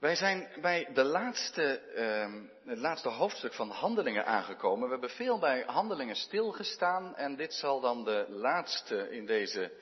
Wij 0.00 0.16
zijn 0.16 0.48
bij 0.60 0.88
de 0.94 1.04
laatste, 1.04 1.78
ehm, 1.78 2.42
het 2.64 2.78
laatste 2.78 3.08
hoofdstuk 3.08 3.54
van 3.54 3.70
Handelingen 3.70 4.26
aangekomen. 4.26 4.84
We 4.84 4.90
hebben 4.90 5.10
veel 5.10 5.38
bij 5.38 5.62
Handelingen 5.66 6.16
stilgestaan 6.16 7.16
en 7.16 7.36
dit 7.36 7.54
zal 7.54 7.80
dan 7.80 8.04
de 8.04 8.26
laatste 8.28 9.10
in 9.10 9.26
deze 9.26 9.72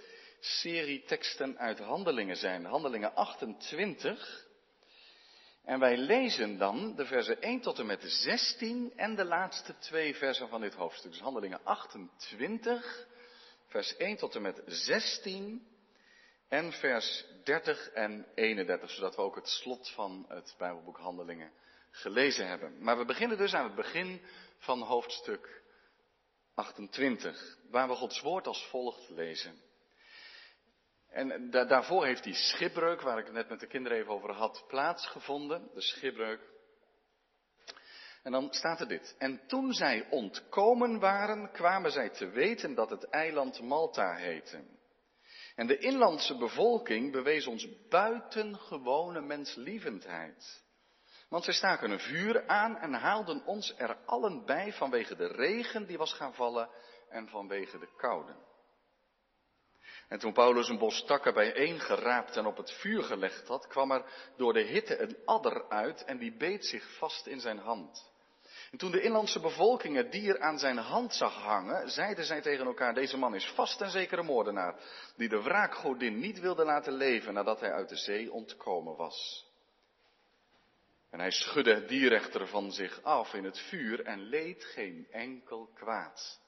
serie 0.40 1.04
teksten 1.04 1.58
uit 1.58 1.78
Handelingen 1.78 2.36
zijn. 2.36 2.64
Handelingen 2.64 3.14
28. 3.14 4.46
En 5.64 5.78
wij 5.78 5.96
lezen 5.96 6.58
dan 6.58 6.94
de 6.96 7.06
versen 7.06 7.42
1 7.42 7.60
tot 7.60 7.78
en 7.78 7.86
met 7.86 8.02
16 8.02 8.92
en 8.96 9.14
de 9.14 9.24
laatste 9.24 9.78
twee 9.78 10.14
versen 10.14 10.48
van 10.48 10.60
dit 10.60 10.74
hoofdstuk. 10.74 11.10
Dus 11.10 11.20
Handelingen 11.20 11.60
28, 11.64 13.06
vers 13.66 13.96
1 13.96 14.16
tot 14.16 14.34
en 14.34 14.42
met 14.42 14.62
16 14.66 15.66
en 16.48 16.72
vers 16.72 17.24
30 17.44 17.90
en 17.90 18.26
31, 18.34 18.90
zodat 18.90 19.16
we 19.16 19.22
ook 19.22 19.34
het 19.34 19.48
slot 19.48 19.90
van 19.90 20.24
het 20.28 20.54
Bijbelboek 20.58 20.98
Handelingen 20.98 21.52
gelezen 21.90 22.48
hebben. 22.48 22.82
Maar 22.82 22.98
we 22.98 23.04
beginnen 23.04 23.38
dus 23.38 23.54
aan 23.54 23.64
het 23.64 23.74
begin 23.74 24.20
van 24.58 24.82
hoofdstuk 24.82 25.62
28, 26.54 27.58
waar 27.70 27.88
we 27.88 27.94
Gods 27.94 28.20
woord 28.20 28.46
als 28.46 28.66
volgt 28.70 29.08
lezen. 29.08 29.66
En 31.08 31.50
daarvoor 31.50 32.04
heeft 32.04 32.24
die 32.24 32.34
schipbreuk, 32.34 33.00
waar 33.00 33.18
ik 33.18 33.24
het 33.24 33.34
net 33.34 33.48
met 33.48 33.60
de 33.60 33.66
kinderen 33.66 33.98
even 33.98 34.12
over 34.12 34.32
had, 34.32 34.64
plaatsgevonden. 34.68 35.70
De 35.74 35.80
schipbreuk. 35.80 36.40
En 38.22 38.32
dan 38.32 38.52
staat 38.52 38.80
er 38.80 38.88
dit. 38.88 39.14
En 39.18 39.40
toen 39.46 39.72
zij 39.72 40.06
ontkomen 40.10 40.98
waren, 40.98 41.50
kwamen 41.52 41.90
zij 41.90 42.10
te 42.10 42.28
weten 42.28 42.74
dat 42.74 42.90
het 42.90 43.04
eiland 43.04 43.60
Malta 43.60 44.14
heette. 44.14 44.64
En 45.58 45.66
de 45.66 45.78
inlandse 45.78 46.36
bevolking 46.36 47.12
bewees 47.12 47.46
ons 47.46 47.66
buitengewone 47.88 49.20
menslievendheid. 49.20 50.64
Want 51.28 51.44
zij 51.44 51.54
staken 51.54 51.90
een 51.90 52.00
vuur 52.00 52.46
aan 52.46 52.76
en 52.76 52.92
haalden 52.92 53.44
ons 53.46 53.74
er 53.76 53.96
allen 54.06 54.44
bij 54.44 54.72
vanwege 54.72 55.16
de 55.16 55.26
regen 55.26 55.86
die 55.86 55.98
was 55.98 56.12
gaan 56.12 56.34
vallen 56.34 56.68
en 57.08 57.28
vanwege 57.28 57.78
de 57.78 57.88
koude. 57.96 58.36
En 60.08 60.18
toen 60.18 60.32
Paulus 60.32 60.68
een 60.68 60.78
bos 60.78 61.04
takken 61.04 61.34
bijeengeraapt 61.34 62.36
en 62.36 62.46
op 62.46 62.56
het 62.56 62.72
vuur 62.72 63.02
gelegd 63.02 63.48
had, 63.48 63.66
kwam 63.66 63.90
er 63.90 64.32
door 64.36 64.52
de 64.52 64.62
hitte 64.62 64.98
een 64.98 65.16
adder 65.24 65.68
uit 65.68 66.04
en 66.04 66.18
die 66.18 66.36
beet 66.36 66.66
zich 66.66 66.96
vast 66.96 67.26
in 67.26 67.40
zijn 67.40 67.58
hand. 67.58 68.07
En 68.70 68.78
toen 68.78 68.90
de 68.90 69.02
inlandse 69.02 69.40
bevolking 69.40 69.96
het 69.96 70.12
dier 70.12 70.40
aan 70.40 70.58
zijn 70.58 70.76
hand 70.78 71.14
zag 71.14 71.34
hangen, 71.34 71.90
zeiden 71.90 72.24
zij 72.24 72.40
tegen 72.40 72.66
elkaar, 72.66 72.94
deze 72.94 73.16
man 73.16 73.34
is 73.34 73.46
vast 73.54 73.80
en 73.80 73.90
zeker 73.90 74.18
een 74.18 74.24
moordenaar, 74.24 74.74
die 75.16 75.28
de 75.28 75.42
wraakgodin 75.42 76.18
niet 76.18 76.40
wilde 76.40 76.64
laten 76.64 76.92
leven 76.92 77.34
nadat 77.34 77.60
hij 77.60 77.72
uit 77.72 77.88
de 77.88 77.96
zee 77.96 78.32
ontkomen 78.32 78.96
was. 78.96 79.46
En 81.10 81.20
hij 81.20 81.30
schudde 81.30 81.74
het 81.74 81.88
dier 81.88 82.12
echter 82.12 82.46
van 82.46 82.72
zich 82.72 83.02
af 83.02 83.34
in 83.34 83.44
het 83.44 83.58
vuur 83.58 84.04
en 84.04 84.20
leed 84.20 84.64
geen 84.64 85.06
enkel 85.10 85.70
kwaad. 85.74 86.40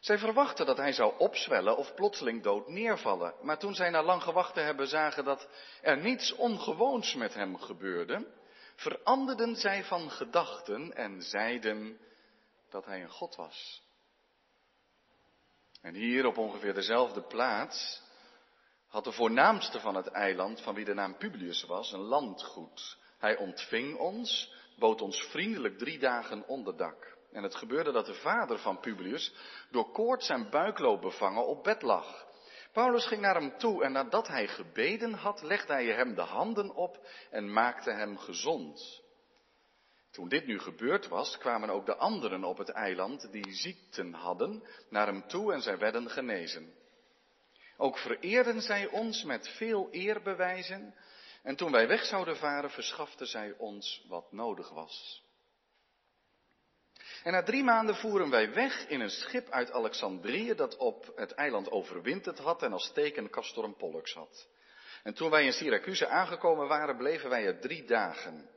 Zij 0.00 0.18
verwachten 0.18 0.66
dat 0.66 0.76
hij 0.76 0.92
zou 0.92 1.18
opzwellen 1.18 1.76
of 1.76 1.94
plotseling 1.94 2.42
dood 2.42 2.68
neervallen. 2.68 3.34
Maar 3.42 3.58
toen 3.58 3.74
zij 3.74 3.90
na 3.90 4.02
lang 4.02 4.22
gewacht 4.22 4.54
te 4.54 4.60
hebben 4.60 4.88
zagen 4.88 5.24
dat 5.24 5.48
er 5.82 5.96
niets 5.96 6.34
ongewoons 6.34 7.14
met 7.14 7.34
hem 7.34 7.56
gebeurde, 7.58 8.26
veranderden 8.80 9.56
zij 9.56 9.84
van 9.84 10.10
gedachten 10.10 10.94
en 10.94 11.22
zeiden 11.22 11.98
dat 12.70 12.84
hij 12.84 13.02
een 13.02 13.10
God 13.10 13.36
was. 13.36 13.82
En 15.80 15.94
hier 15.94 16.26
op 16.26 16.38
ongeveer 16.38 16.74
dezelfde 16.74 17.22
plaats 17.22 18.02
had 18.88 19.04
de 19.04 19.12
voornaamste 19.12 19.80
van 19.80 19.94
het 19.94 20.06
eiland, 20.06 20.60
van 20.60 20.74
wie 20.74 20.84
de 20.84 20.94
naam 20.94 21.16
Publius 21.16 21.64
was, 21.64 21.92
een 21.92 22.00
landgoed. 22.00 22.96
Hij 23.18 23.36
ontving 23.36 23.98
ons, 23.98 24.52
bood 24.78 25.00
ons 25.00 25.22
vriendelijk 25.22 25.78
drie 25.78 25.98
dagen 25.98 26.46
onderdak. 26.46 27.16
En 27.32 27.42
het 27.42 27.54
gebeurde 27.54 27.92
dat 27.92 28.06
de 28.06 28.14
vader 28.14 28.58
van 28.58 28.80
Publius 28.80 29.32
door 29.70 29.90
koorts 29.90 30.28
en 30.28 30.50
buikloop 30.50 31.00
bevangen 31.00 31.46
op 31.46 31.64
bed 31.64 31.82
lag. 31.82 32.26
Paulus 32.72 33.06
ging 33.06 33.20
naar 33.20 33.34
hem 33.34 33.58
toe 33.58 33.84
en 33.84 33.92
nadat 33.92 34.28
hij 34.28 34.48
gebeden 34.48 35.12
had, 35.12 35.42
legde 35.42 35.72
hij 35.72 35.86
hem 35.86 36.14
de 36.14 36.20
handen 36.20 36.74
op 36.74 37.08
en 37.30 37.52
maakte 37.52 37.90
hem 37.92 38.18
gezond. 38.18 39.02
Toen 40.10 40.28
dit 40.28 40.46
nu 40.46 40.58
gebeurd 40.58 41.08
was, 41.08 41.38
kwamen 41.38 41.70
ook 41.70 41.86
de 41.86 41.96
anderen 41.96 42.44
op 42.44 42.58
het 42.58 42.68
eiland 42.68 43.32
die 43.32 43.52
ziekten 43.52 44.12
hadden 44.12 44.62
naar 44.88 45.06
hem 45.06 45.28
toe 45.28 45.52
en 45.52 45.60
zij 45.60 45.78
werden 45.78 46.10
genezen. 46.10 46.74
Ook 47.76 47.98
vereerden 47.98 48.60
zij 48.60 48.86
ons 48.86 49.24
met 49.24 49.48
veel 49.48 49.88
eerbewijzen 49.90 50.94
en 51.42 51.56
toen 51.56 51.72
wij 51.72 51.88
weg 51.88 52.04
zouden 52.04 52.36
varen, 52.36 52.70
verschaften 52.70 53.26
zij 53.26 53.54
ons 53.58 54.04
wat 54.08 54.32
nodig 54.32 54.70
was. 54.70 55.24
En 57.22 57.32
na 57.32 57.42
drie 57.42 57.64
maanden 57.64 57.96
voeren 57.96 58.30
wij 58.30 58.52
weg 58.52 58.88
in 58.88 59.00
een 59.00 59.10
schip 59.10 59.48
uit 59.50 59.72
Alexandrië 59.72 60.54
dat 60.54 60.76
op 60.76 61.12
het 61.14 61.32
eiland 61.32 61.70
overwinterd 61.70 62.38
had 62.38 62.62
en 62.62 62.72
als 62.72 62.92
teken 62.92 63.30
Castor 63.30 63.64
en 63.64 63.76
Pollux 63.76 64.14
had. 64.14 64.48
En 65.02 65.14
toen 65.14 65.30
wij 65.30 65.44
in 65.44 65.52
Syracuse 65.52 66.08
aangekomen 66.08 66.68
waren, 66.68 66.96
bleven 66.96 67.30
wij 67.30 67.46
er 67.46 67.60
drie 67.60 67.84
dagen. 67.84 68.50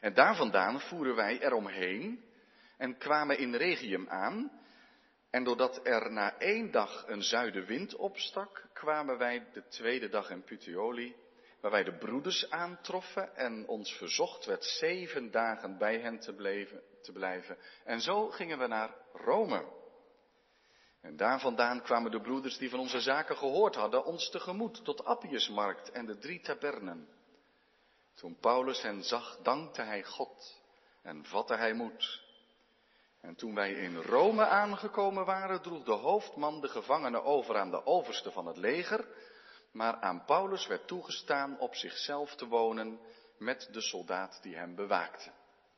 En 0.00 0.14
daar 0.14 0.36
vandaan 0.36 0.80
voeren 0.80 1.14
wij 1.14 1.38
eromheen 1.40 2.24
en 2.78 2.98
kwamen 2.98 3.38
in 3.38 3.54
Regium 3.54 4.08
aan. 4.08 4.62
En 5.30 5.44
doordat 5.44 5.80
er 5.82 6.12
na 6.12 6.38
één 6.38 6.70
dag 6.70 7.04
een 7.06 7.22
zuidenwind 7.22 7.94
opstak, 7.94 8.68
kwamen 8.72 9.18
wij 9.18 9.46
de 9.52 9.66
tweede 9.68 10.08
dag 10.08 10.30
in 10.30 10.44
Puteoli, 10.44 11.14
waar 11.60 11.70
wij 11.70 11.84
de 11.84 11.98
broeders 11.98 12.50
aantroffen 12.50 13.36
en 13.36 13.66
ons 13.66 13.96
verzocht 13.96 14.44
werd 14.44 14.64
zeven 14.64 15.30
dagen 15.30 15.78
bij 15.78 15.98
hen 15.98 16.18
te 16.18 16.34
blijven, 16.34 16.82
te 17.04 17.12
blijven. 17.12 17.58
En 17.84 18.00
zo 18.00 18.28
gingen 18.30 18.58
we 18.58 18.66
naar 18.66 18.94
Rome. 19.12 19.64
En 21.00 21.16
daar 21.16 21.40
vandaan 21.40 21.82
kwamen 21.82 22.10
de 22.10 22.20
broeders 22.20 22.58
die 22.58 22.70
van 22.70 22.78
onze 22.78 23.00
zaken 23.00 23.36
gehoord 23.36 23.74
hadden 23.74 24.04
ons 24.04 24.30
tegemoet 24.30 24.84
tot 24.84 25.04
Appiusmarkt 25.04 25.90
en 25.90 26.06
de 26.06 26.18
drie 26.18 26.40
tabernen. 26.40 27.08
Toen 28.14 28.36
Paulus 28.40 28.82
hen 28.82 29.02
zag, 29.02 29.38
dankte 29.42 29.82
hij 29.82 30.04
God 30.04 30.60
en 31.02 31.24
vatte 31.24 31.54
hij 31.54 31.72
moed. 31.72 32.22
En 33.20 33.34
toen 33.34 33.54
wij 33.54 33.72
in 33.72 33.96
Rome 33.96 34.46
aangekomen 34.46 35.24
waren, 35.24 35.62
droeg 35.62 35.84
de 35.84 35.92
hoofdman 35.92 36.60
de 36.60 36.68
gevangenen 36.68 37.24
over 37.24 37.56
aan 37.56 37.70
de 37.70 37.86
overste 37.86 38.30
van 38.30 38.46
het 38.46 38.56
leger, 38.56 39.08
maar 39.72 39.96
aan 40.00 40.24
Paulus 40.24 40.66
werd 40.66 40.86
toegestaan 40.86 41.58
op 41.58 41.74
zichzelf 41.74 42.34
te 42.34 42.46
wonen 42.46 43.00
met 43.38 43.68
de 43.72 43.80
soldaat 43.80 44.42
die 44.42 44.56
hem 44.56 44.74
bewaakte. 44.74 45.30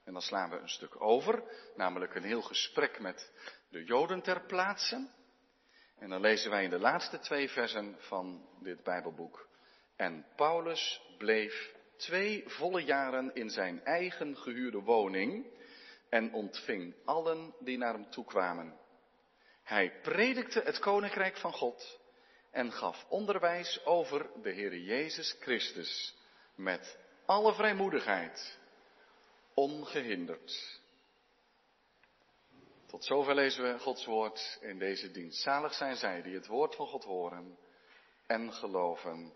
En 0.07 0.13
dan 0.13 0.23
slaan 0.23 0.51
we 0.51 0.57
een 0.57 0.69
stuk 0.69 1.01
over, 1.01 1.43
namelijk 1.75 2.15
een 2.15 2.23
heel 2.23 2.43
gesprek 2.43 3.01
met 3.01 3.33
de 3.69 3.85
Joden 3.85 4.23
ter 4.23 4.41
plaatse. 4.41 5.09
En 5.99 6.09
dan 6.09 6.21
lezen 6.21 6.51
wij 6.51 6.65
in 6.65 6.71
de 6.71 6.79
laatste 6.79 7.19
twee 7.19 7.51
versen 7.51 7.97
van 7.99 8.49
dit 8.63 8.83
Bijbelboek. 8.83 9.49
En 9.97 10.27
Paulus 10.37 11.01
bleef 11.19 11.75
twee 11.97 12.45
volle 12.47 12.85
jaren 12.85 13.35
in 13.35 13.51
zijn 13.51 13.85
eigen 13.85 14.37
gehuurde 14.37 14.81
woning 14.81 15.47
en 16.09 16.33
ontving 16.33 16.95
allen 17.05 17.55
die 17.61 17.79
naar 17.79 17.93
hem 17.93 18.11
toe 18.11 18.25
kwamen. 18.25 18.79
Hij 19.63 20.01
predikte 20.03 20.61
het 20.61 20.79
koninkrijk 20.79 21.37
van 21.37 21.53
God 21.53 22.01
en 22.51 22.73
gaf 22.73 23.07
onderwijs 23.09 23.85
over 23.85 24.31
de 24.43 24.51
Heer 24.51 24.77
Jezus 24.77 25.37
Christus 25.41 26.15
met 26.55 26.99
alle 27.25 27.55
vrijmoedigheid 27.55 28.59
ongehinderd. 29.57 30.81
Tot 32.87 33.05
zover 33.05 33.35
lezen 33.35 33.63
we 33.63 33.79
Gods 33.79 34.05
woord 34.05 34.59
in 34.61 34.79
deze 34.79 35.11
dienst. 35.11 35.43
Zalig 35.43 35.75
zijn 35.75 35.97
zij 35.97 36.23
die 36.23 36.35
het 36.35 36.47
woord 36.47 36.75
van 36.75 36.87
God 36.87 37.05
horen 37.05 37.59
en 38.27 38.53
geloven 38.53 39.33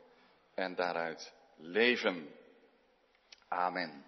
en 0.55 0.75
daaruit 0.75 1.33
leven. 1.57 2.35
Amen. 3.49 4.05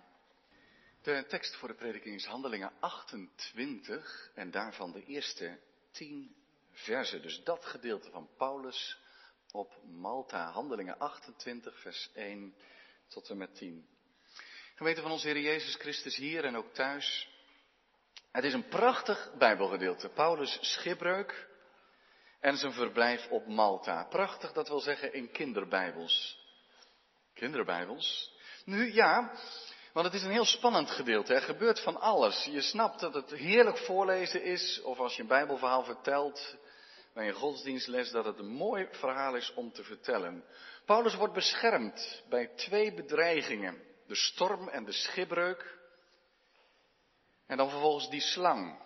De 1.02 1.25
tekst 1.28 1.56
voor 1.56 1.69
de 1.69 1.75
prediking 1.75 2.14
is 2.14 2.25
Handelingen 2.25 2.72
28 2.81 4.31
en 4.34 4.50
daarvan 4.50 4.92
de 4.92 5.04
eerste 5.04 5.58
10 5.90 6.36
versen. 6.70 7.22
Dus 7.22 7.42
dat 7.44 7.64
gedeelte 7.64 8.10
van 8.10 8.28
Paulus 8.36 8.98
op 9.50 9.76
Malta. 9.84 10.50
Handelingen 10.50 10.98
28 10.98 11.81
vers 11.81 12.10
1 12.14 12.54
tot 13.08 13.31
en 13.31 13.36
met 13.36 13.54
10. 13.54 13.91
Gemeente 14.74 15.02
van 15.02 15.10
onze 15.10 15.26
Heer 15.26 15.40
Jezus 15.40 15.74
Christus 15.74 16.16
hier 16.16 16.44
en 16.44 16.56
ook 16.56 16.72
thuis. 16.72 17.28
Het 18.30 18.44
is 18.44 18.52
een 18.52 18.69
prachtig 18.69 19.30
Bijbelgedeelte. 19.38 20.08
Paulus' 20.08 20.58
schipbreuk 20.60 21.48
en 22.40 22.56
zijn 22.56 22.72
verblijf 22.72 23.28
op 23.30 23.46
Malta. 23.46 24.04
Prachtig, 24.04 24.52
dat 24.52 24.69
wil 24.69 24.80
zeggen 24.80 25.14
in 25.14 25.30
kinderbijbels. 25.30 26.40
Kinderbijbels? 27.34 28.32
Nu 28.64 28.92
ja, 28.92 29.32
want 29.92 30.06
het 30.06 30.14
is 30.14 30.22
een 30.22 30.30
heel 30.30 30.44
spannend 30.44 30.90
gedeelte. 30.90 31.34
Er 31.34 31.42
gebeurt 31.42 31.80
van 31.80 32.00
alles. 32.00 32.44
Je 32.44 32.60
snapt 32.60 33.00
dat 33.00 33.14
het 33.14 33.30
heerlijk 33.30 33.78
voorlezen 33.78 34.42
is, 34.42 34.82
of 34.82 34.98
als 34.98 35.16
je 35.16 35.22
een 35.22 35.28
Bijbelverhaal 35.28 35.84
vertelt, 35.84 36.56
bij 37.14 37.28
een 37.28 37.34
godsdienstles 37.34 38.10
dat 38.10 38.24
het 38.24 38.38
een 38.38 38.52
mooi 38.52 38.88
verhaal 38.90 39.34
is 39.34 39.54
om 39.54 39.72
te 39.72 39.84
vertellen. 39.84 40.44
Paulus 40.84 41.14
wordt 41.14 41.34
beschermd 41.34 42.22
bij 42.28 42.46
twee 42.46 42.94
bedreigingen. 42.94 43.90
De 44.12 44.18
storm 44.18 44.68
en 44.68 44.84
de 44.84 44.92
schipbreuk. 44.92 45.78
En 47.46 47.56
dan 47.56 47.70
vervolgens 47.70 48.10
die 48.10 48.20
slang. 48.20 48.82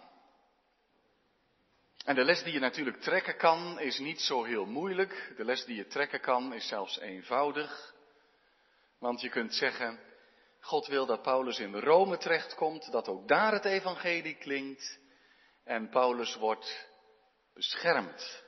En 2.05 2.14
de 2.14 2.25
les 2.25 2.43
die 2.43 2.52
je 2.52 2.58
natuurlijk 2.58 3.00
trekken 3.00 3.37
kan 3.37 3.81
is 3.81 3.99
niet 3.99 4.20
zo 4.20 4.44
heel 4.44 4.67
moeilijk. 4.67 5.32
De 5.37 5.44
les 5.44 5.64
die 5.64 5.76
je 5.76 5.87
trekken 5.87 6.20
kan 6.20 6.55
is 6.55 6.69
zelfs 6.69 6.99
eenvoudig. 6.99 7.94
Want 8.99 9.20
je 9.20 9.28
kunt 9.28 9.55
zeggen, 9.55 10.00
God 10.61 10.87
wil 10.87 11.06
dat 11.06 11.23
Paulus 11.23 11.58
in 11.58 11.75
Rome 11.75 12.19
terechtkomt, 12.19 12.93
dat 12.93 13.08
ook 13.08 13.28
daar 13.28 13.52
het 13.52 13.64
evangelie 13.64 14.37
klinkt. 14.37 14.99
En 15.64 15.88
Paulus 15.88 16.34
wordt 16.34 16.88
beschermd. 17.55 18.44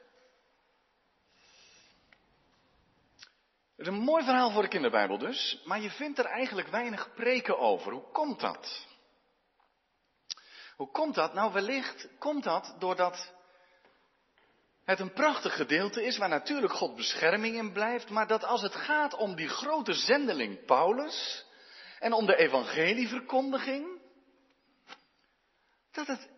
Het 3.78 3.86
is 3.86 3.92
een 3.92 4.02
mooi 4.02 4.24
verhaal 4.24 4.50
voor 4.50 4.62
de 4.62 4.68
kinderbijbel 4.68 5.18
dus, 5.18 5.62
maar 5.64 5.80
je 5.80 5.90
vindt 5.90 6.18
er 6.18 6.24
eigenlijk 6.24 6.68
weinig 6.68 7.14
preken 7.14 7.58
over. 7.58 7.92
Hoe 7.92 8.10
komt 8.12 8.40
dat? 8.40 8.86
Hoe 10.76 10.90
komt 10.90 11.14
dat? 11.14 11.34
Nou, 11.34 11.52
wellicht 11.52 12.08
komt 12.18 12.44
dat 12.44 12.76
doordat 12.78 13.32
het 14.84 15.00
een 15.00 15.12
prachtig 15.12 15.56
gedeelte 15.56 16.04
is 16.04 16.18
waar 16.18 16.28
natuurlijk 16.28 16.72
God 16.72 16.96
bescherming 16.96 17.56
in 17.56 17.72
blijft, 17.72 18.10
maar 18.10 18.26
dat 18.26 18.44
als 18.44 18.62
het 18.62 18.74
gaat 18.74 19.14
om 19.14 19.34
die 19.34 19.48
grote 19.48 19.92
zendeling 19.92 20.64
Paulus 20.64 21.44
en 21.98 22.12
om 22.12 22.26
de 22.26 22.36
evangelieverkondiging, 22.36 24.00
dat 25.92 26.06
het, 26.06 26.28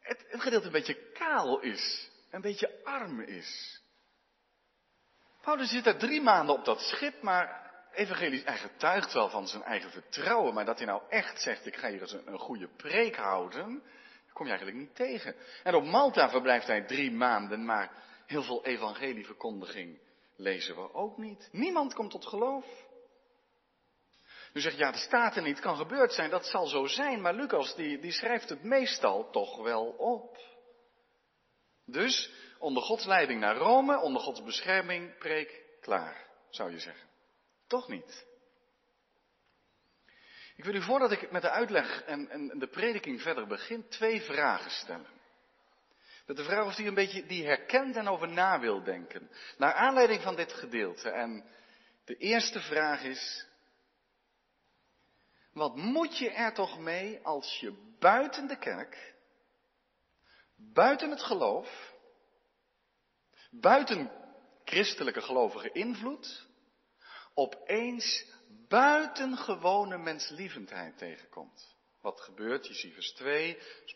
het, 0.00 0.24
het 0.28 0.40
gedeelte 0.40 0.66
een 0.66 0.72
beetje 0.72 1.10
kaal 1.12 1.60
is, 1.60 2.10
een 2.30 2.40
beetje 2.40 2.84
arm 2.84 3.20
is. 3.20 3.79
Paulus 5.40 5.70
zit 5.70 5.84
daar 5.84 5.96
drie 5.98 6.20
maanden 6.20 6.54
op 6.54 6.64
dat 6.64 6.80
schip, 6.80 7.22
maar 7.22 7.70
evangelie, 7.92 8.42
hij 8.44 8.58
getuigt 8.58 9.12
wel 9.12 9.28
van 9.28 9.48
zijn 9.48 9.62
eigen 9.62 9.90
vertrouwen, 9.90 10.54
maar 10.54 10.64
dat 10.64 10.78
hij 10.78 10.86
nou 10.86 11.02
echt 11.08 11.42
zegt, 11.42 11.66
ik 11.66 11.76
ga 11.76 11.88
hier 11.88 12.00
eens 12.00 12.12
een, 12.12 12.38
goede 12.38 12.68
preek 12.76 13.16
houden, 13.16 13.82
kom 14.32 14.46
je 14.46 14.52
eigenlijk 14.52 14.80
niet 14.80 14.96
tegen. 14.96 15.34
En 15.62 15.74
op 15.74 15.84
Malta 15.84 16.30
verblijft 16.30 16.66
hij 16.66 16.82
drie 16.82 17.12
maanden, 17.12 17.64
maar 17.64 17.90
heel 18.26 18.42
veel 18.42 18.64
evangelieverkondiging 18.64 19.98
lezen 20.36 20.74
we 20.74 20.94
ook 20.94 21.18
niet. 21.18 21.48
Niemand 21.52 21.94
komt 21.94 22.10
tot 22.10 22.26
geloof. 22.26 22.66
Nu 24.52 24.60
zegt 24.60 24.76
ja, 24.76 24.90
de 24.92 24.98
staat 24.98 25.36
er 25.36 25.42
niet, 25.42 25.60
kan 25.60 25.76
gebeurd 25.76 26.12
zijn, 26.12 26.30
dat 26.30 26.46
zal 26.46 26.66
zo 26.66 26.86
zijn, 26.86 27.20
maar 27.20 27.34
Lucas 27.34 27.74
die, 27.74 27.98
die 27.98 28.12
schrijft 28.12 28.48
het 28.48 28.62
meestal 28.62 29.30
toch 29.30 29.62
wel 29.62 29.86
op. 29.86 30.38
Dus 31.84 32.30
onder 32.60 32.82
Gods 32.82 33.04
leiding 33.04 33.40
naar 33.40 33.56
Rome, 33.56 34.00
onder 34.00 34.22
Gods 34.22 34.42
bescherming, 34.42 35.18
preek 35.18 35.64
klaar, 35.80 36.26
zou 36.50 36.70
je 36.70 36.78
zeggen. 36.78 37.08
Toch 37.66 37.88
niet. 37.88 38.26
Ik 40.56 40.64
wil 40.64 40.74
u 40.74 40.82
voordat 40.82 41.12
ik 41.12 41.30
met 41.30 41.42
de 41.42 41.50
uitleg 41.50 42.02
en, 42.02 42.28
en 42.28 42.58
de 42.58 42.68
prediking 42.68 43.22
verder 43.22 43.46
begin, 43.46 43.88
twee 43.88 44.20
vragen 44.20 44.70
stellen. 44.70 45.18
Met 46.26 46.36
de 46.36 46.44
vraag 46.44 46.66
of 46.66 46.78
u 46.78 46.86
een 46.86 46.94
beetje 46.94 47.26
die 47.26 47.46
herkent 47.46 47.96
en 47.96 48.08
over 48.08 48.28
na 48.28 48.60
wil 48.60 48.82
denken. 48.82 49.30
Naar 49.58 49.72
aanleiding 49.72 50.22
van 50.22 50.36
dit 50.36 50.52
gedeelte. 50.52 51.10
En 51.10 51.44
de 52.04 52.16
eerste 52.16 52.60
vraag 52.60 53.02
is, 53.02 53.46
wat 55.52 55.76
moet 55.76 56.18
je 56.18 56.30
er 56.30 56.54
toch 56.54 56.78
mee 56.78 57.20
als 57.22 57.60
je 57.60 57.94
buiten 57.98 58.46
de 58.46 58.58
kerk, 58.58 59.14
buiten 60.56 61.10
het 61.10 61.22
geloof, 61.22 61.89
buiten 63.50 64.10
christelijke 64.64 65.20
gelovige 65.20 65.72
invloed, 65.72 66.46
opeens 67.34 68.26
buitengewone 68.68 69.98
menslievendheid 69.98 70.98
tegenkomt. 70.98 71.76
Wat 72.00 72.20
gebeurt? 72.20 72.66
Je 72.66 72.74
ziet 72.74 72.94
vers 72.94 73.12
2, 73.12 73.58
als 73.82 73.94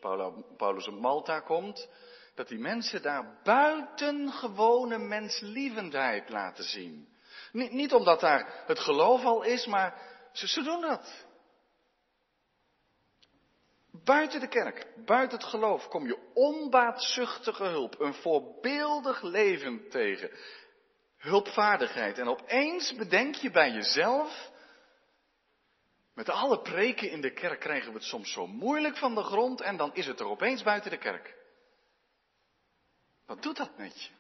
Paulus 0.56 0.88
op 0.88 1.00
Malta 1.00 1.40
komt, 1.40 1.88
dat 2.34 2.48
die 2.48 2.58
mensen 2.58 3.02
daar 3.02 3.40
buitengewone 3.42 4.98
menslievendheid 4.98 6.28
laten 6.28 6.64
zien. 6.64 7.08
Niet, 7.52 7.72
niet 7.72 7.92
omdat 7.92 8.20
daar 8.20 8.62
het 8.66 8.78
geloof 8.78 9.24
al 9.24 9.42
is, 9.42 9.66
maar 9.66 10.00
ze, 10.32 10.48
ze 10.48 10.62
doen 10.62 10.80
dat. 10.80 11.23
Buiten 14.04 14.40
de 14.40 14.48
kerk, 14.48 14.86
buiten 15.04 15.38
het 15.38 15.46
geloof, 15.46 15.88
kom 15.88 16.06
je 16.06 16.30
onbaatzuchtige 16.34 17.64
hulp, 17.64 18.00
een 18.00 18.14
voorbeeldig 18.14 19.22
leven 19.22 19.88
tegen. 19.88 20.30
Hulpvaardigheid. 21.16 22.18
En 22.18 22.28
opeens 22.28 22.94
bedenk 22.94 23.34
je 23.34 23.50
bij 23.50 23.70
jezelf, 23.70 24.50
met 26.14 26.28
alle 26.28 26.60
preken 26.60 27.10
in 27.10 27.20
de 27.20 27.32
kerk 27.32 27.60
krijgen 27.60 27.88
we 27.88 27.98
het 27.98 28.06
soms 28.06 28.32
zo 28.32 28.46
moeilijk 28.46 28.96
van 28.96 29.14
de 29.14 29.22
grond 29.22 29.60
en 29.60 29.76
dan 29.76 29.94
is 29.94 30.06
het 30.06 30.20
er 30.20 30.26
opeens 30.26 30.62
buiten 30.62 30.90
de 30.90 30.98
kerk. 30.98 31.34
Wat 33.26 33.42
doet 33.42 33.56
dat 33.56 33.76
met 33.76 34.02
je? 34.02 34.10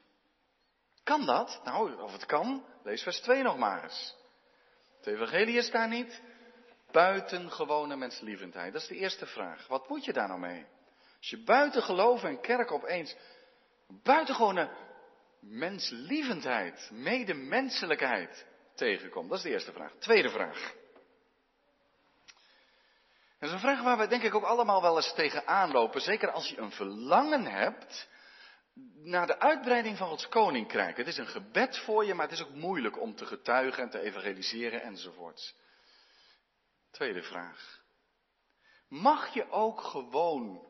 Kan 1.02 1.26
dat? 1.26 1.60
Nou, 1.64 2.00
of 2.00 2.12
het 2.12 2.26
kan, 2.26 2.66
lees 2.82 3.02
vers 3.02 3.20
2 3.20 3.42
nog 3.42 3.58
maar 3.58 3.82
eens. 3.82 4.16
Het 4.96 5.06
evangelie 5.06 5.56
is 5.56 5.70
daar 5.70 5.88
niet. 5.88 6.22
Buitengewone 6.94 7.96
menslievendheid. 7.96 8.72
Dat 8.72 8.82
is 8.82 8.88
de 8.88 8.96
eerste 8.96 9.26
vraag. 9.26 9.66
Wat 9.66 9.88
moet 9.88 10.04
je 10.04 10.12
daar 10.12 10.28
nou 10.28 10.40
mee? 10.40 10.66
Als 11.18 11.30
je 11.30 11.42
buiten 11.42 11.82
geloof 11.82 12.24
en 12.24 12.40
kerk 12.40 12.72
opeens 12.72 13.16
buitengewone 14.02 14.70
menslievendheid, 15.40 16.90
medemenselijkheid 16.92 18.46
tegenkomt. 18.74 19.28
Dat 19.28 19.38
is 19.38 19.44
de 19.44 19.50
eerste 19.50 19.72
vraag. 19.72 19.92
Tweede 19.98 20.30
vraag. 20.30 20.74
Dat 23.38 23.48
is 23.48 23.52
een 23.52 23.58
vraag 23.58 23.82
waar 23.82 23.98
we 23.98 24.06
denk 24.06 24.22
ik 24.22 24.34
ook 24.34 24.44
allemaal 24.44 24.82
wel 24.82 24.96
eens 24.96 25.14
tegenaan 25.14 25.70
lopen. 25.70 26.00
Zeker 26.00 26.30
als 26.30 26.48
je 26.48 26.58
een 26.58 26.72
verlangen 26.72 27.44
hebt 27.44 28.08
naar 28.94 29.26
de 29.26 29.38
uitbreiding 29.38 29.96
van 29.96 30.08
Gods 30.08 30.28
koninkrijk. 30.28 30.96
Het 30.96 31.06
is 31.06 31.16
een 31.16 31.26
gebed 31.26 31.78
voor 31.78 32.04
je, 32.04 32.14
maar 32.14 32.28
het 32.28 32.38
is 32.38 32.44
ook 32.44 32.54
moeilijk 32.54 33.00
om 33.00 33.14
te 33.14 33.26
getuigen 33.26 33.82
en 33.82 33.90
te 33.90 34.00
evangeliseren 34.00 34.82
enzovoorts. 34.82 35.54
Tweede 36.94 37.22
vraag. 37.22 37.82
Mag 38.88 39.34
je 39.34 39.50
ook 39.50 39.80
gewoon 39.80 40.66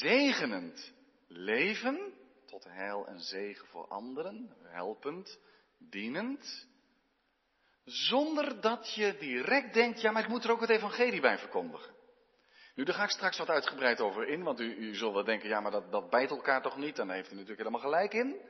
zegenend 0.00 0.92
leven, 1.26 2.12
tot 2.46 2.64
heil 2.64 3.06
en 3.06 3.20
zegen 3.20 3.66
voor 3.66 3.88
anderen, 3.88 4.56
helpend, 4.62 5.38
dienend, 5.78 6.66
zonder 7.84 8.60
dat 8.60 8.94
je 8.94 9.16
direct 9.18 9.74
denkt, 9.74 10.00
ja, 10.00 10.10
maar 10.10 10.22
ik 10.22 10.28
moet 10.28 10.44
er 10.44 10.50
ook 10.50 10.60
het 10.60 10.70
evangelie 10.70 11.20
bij 11.20 11.38
verkondigen. 11.38 11.94
Nu, 12.74 12.84
daar 12.84 12.94
ga 12.94 13.04
ik 13.04 13.10
straks 13.10 13.38
wat 13.38 13.48
uitgebreid 13.48 14.00
over 14.00 14.28
in, 14.28 14.42
want 14.42 14.60
u, 14.60 14.74
u 14.74 14.94
zult 14.94 15.14
wel 15.14 15.24
denken, 15.24 15.48
ja, 15.48 15.60
maar 15.60 15.70
dat, 15.70 15.92
dat 15.92 16.10
bijt 16.10 16.30
elkaar 16.30 16.62
toch 16.62 16.76
niet? 16.76 16.96
Dan 16.96 17.10
heeft 17.10 17.28
u 17.28 17.34
natuurlijk 17.34 17.58
helemaal 17.58 17.80
gelijk 17.80 18.14
in. 18.14 18.40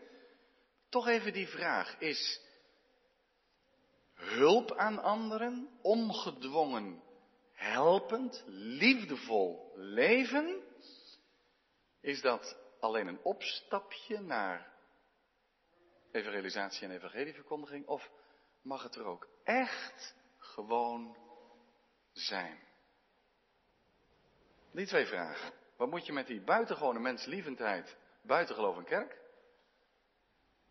Toch 0.88 1.08
even 1.08 1.32
die 1.32 1.48
vraag, 1.48 1.98
is 1.98 2.45
hulp 4.16 4.72
aan 4.72 5.02
anderen, 5.02 5.68
ongedwongen, 5.82 7.02
helpend, 7.52 8.44
liefdevol 8.46 9.72
leven, 9.74 10.62
is 12.00 12.20
dat 12.20 12.58
alleen 12.80 13.06
een 13.06 13.22
opstapje 13.22 14.20
naar 14.20 14.72
evangelisatie 16.12 16.88
en 16.88 16.94
evangelieverkondiging? 16.94 17.86
Of 17.86 18.10
mag 18.62 18.82
het 18.82 18.94
er 18.94 19.04
ook 19.04 19.28
echt 19.44 20.14
gewoon 20.38 21.16
zijn? 22.12 22.58
Die 24.72 24.86
twee 24.86 25.06
vragen. 25.06 25.52
Wat 25.76 25.90
moet 25.90 26.06
je 26.06 26.12
met 26.12 26.26
die 26.26 26.40
buitengewone 26.40 26.98
menslievendheid 26.98 27.96
buiten 28.22 28.54
geloof 28.54 28.84
kerk? 28.84 29.20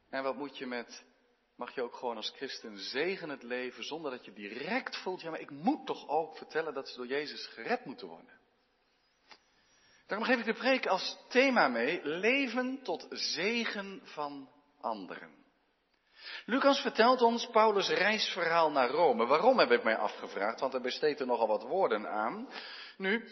En 0.10 0.24
wat 0.24 0.36
moet 0.36 0.58
je 0.58 0.66
met, 0.66 1.06
mag 1.56 1.76
je 1.76 1.82
ook 1.82 1.96
gewoon 1.96 2.16
als 2.16 2.34
christen 2.36 2.78
zegen 2.80 3.30
het 3.30 3.44
leven 3.44 3.84
zonder 3.84 4.12
dat 4.12 4.26
je 4.26 4.34
direct 4.34 4.98
voelt, 4.98 5.22
ja 5.22 5.30
maar 5.30 5.40
ik 5.40 5.50
moet 5.50 5.86
toch 5.86 6.08
ook 6.08 6.38
vertellen 6.38 6.74
dat 6.74 6.90
ze 6.90 6.98
door 6.98 7.08
Jezus 7.08 7.48
gered 7.48 7.86
moeten 7.86 8.08
worden. 8.08 8.40
Daarom 10.08 10.28
geef 10.28 10.40
ik 10.40 10.46
de 10.46 10.54
preek 10.54 10.86
als 10.86 11.18
thema 11.30 11.68
mee, 11.68 12.00
leven 12.04 12.80
tot 12.84 13.08
zegen 13.10 14.02
van 14.04 14.50
anderen. 14.82 15.44
Lucas 16.46 16.80
vertelt 16.80 17.22
ons 17.22 17.48
Paulus' 17.48 17.90
reisverhaal 17.90 18.72
naar 18.72 18.90
Rome. 18.90 19.26
Waarom 19.26 19.60
heb 19.60 19.72
ik 19.72 19.84
mij 19.84 19.98
afgevraagd, 19.98 20.60
want 20.60 20.72
hij 20.72 20.82
besteedt 20.82 21.20
er 21.20 21.26
nogal 21.26 21.48
wat 21.48 21.64
woorden 21.64 22.10
aan. 22.10 22.50
Nu, 22.98 23.28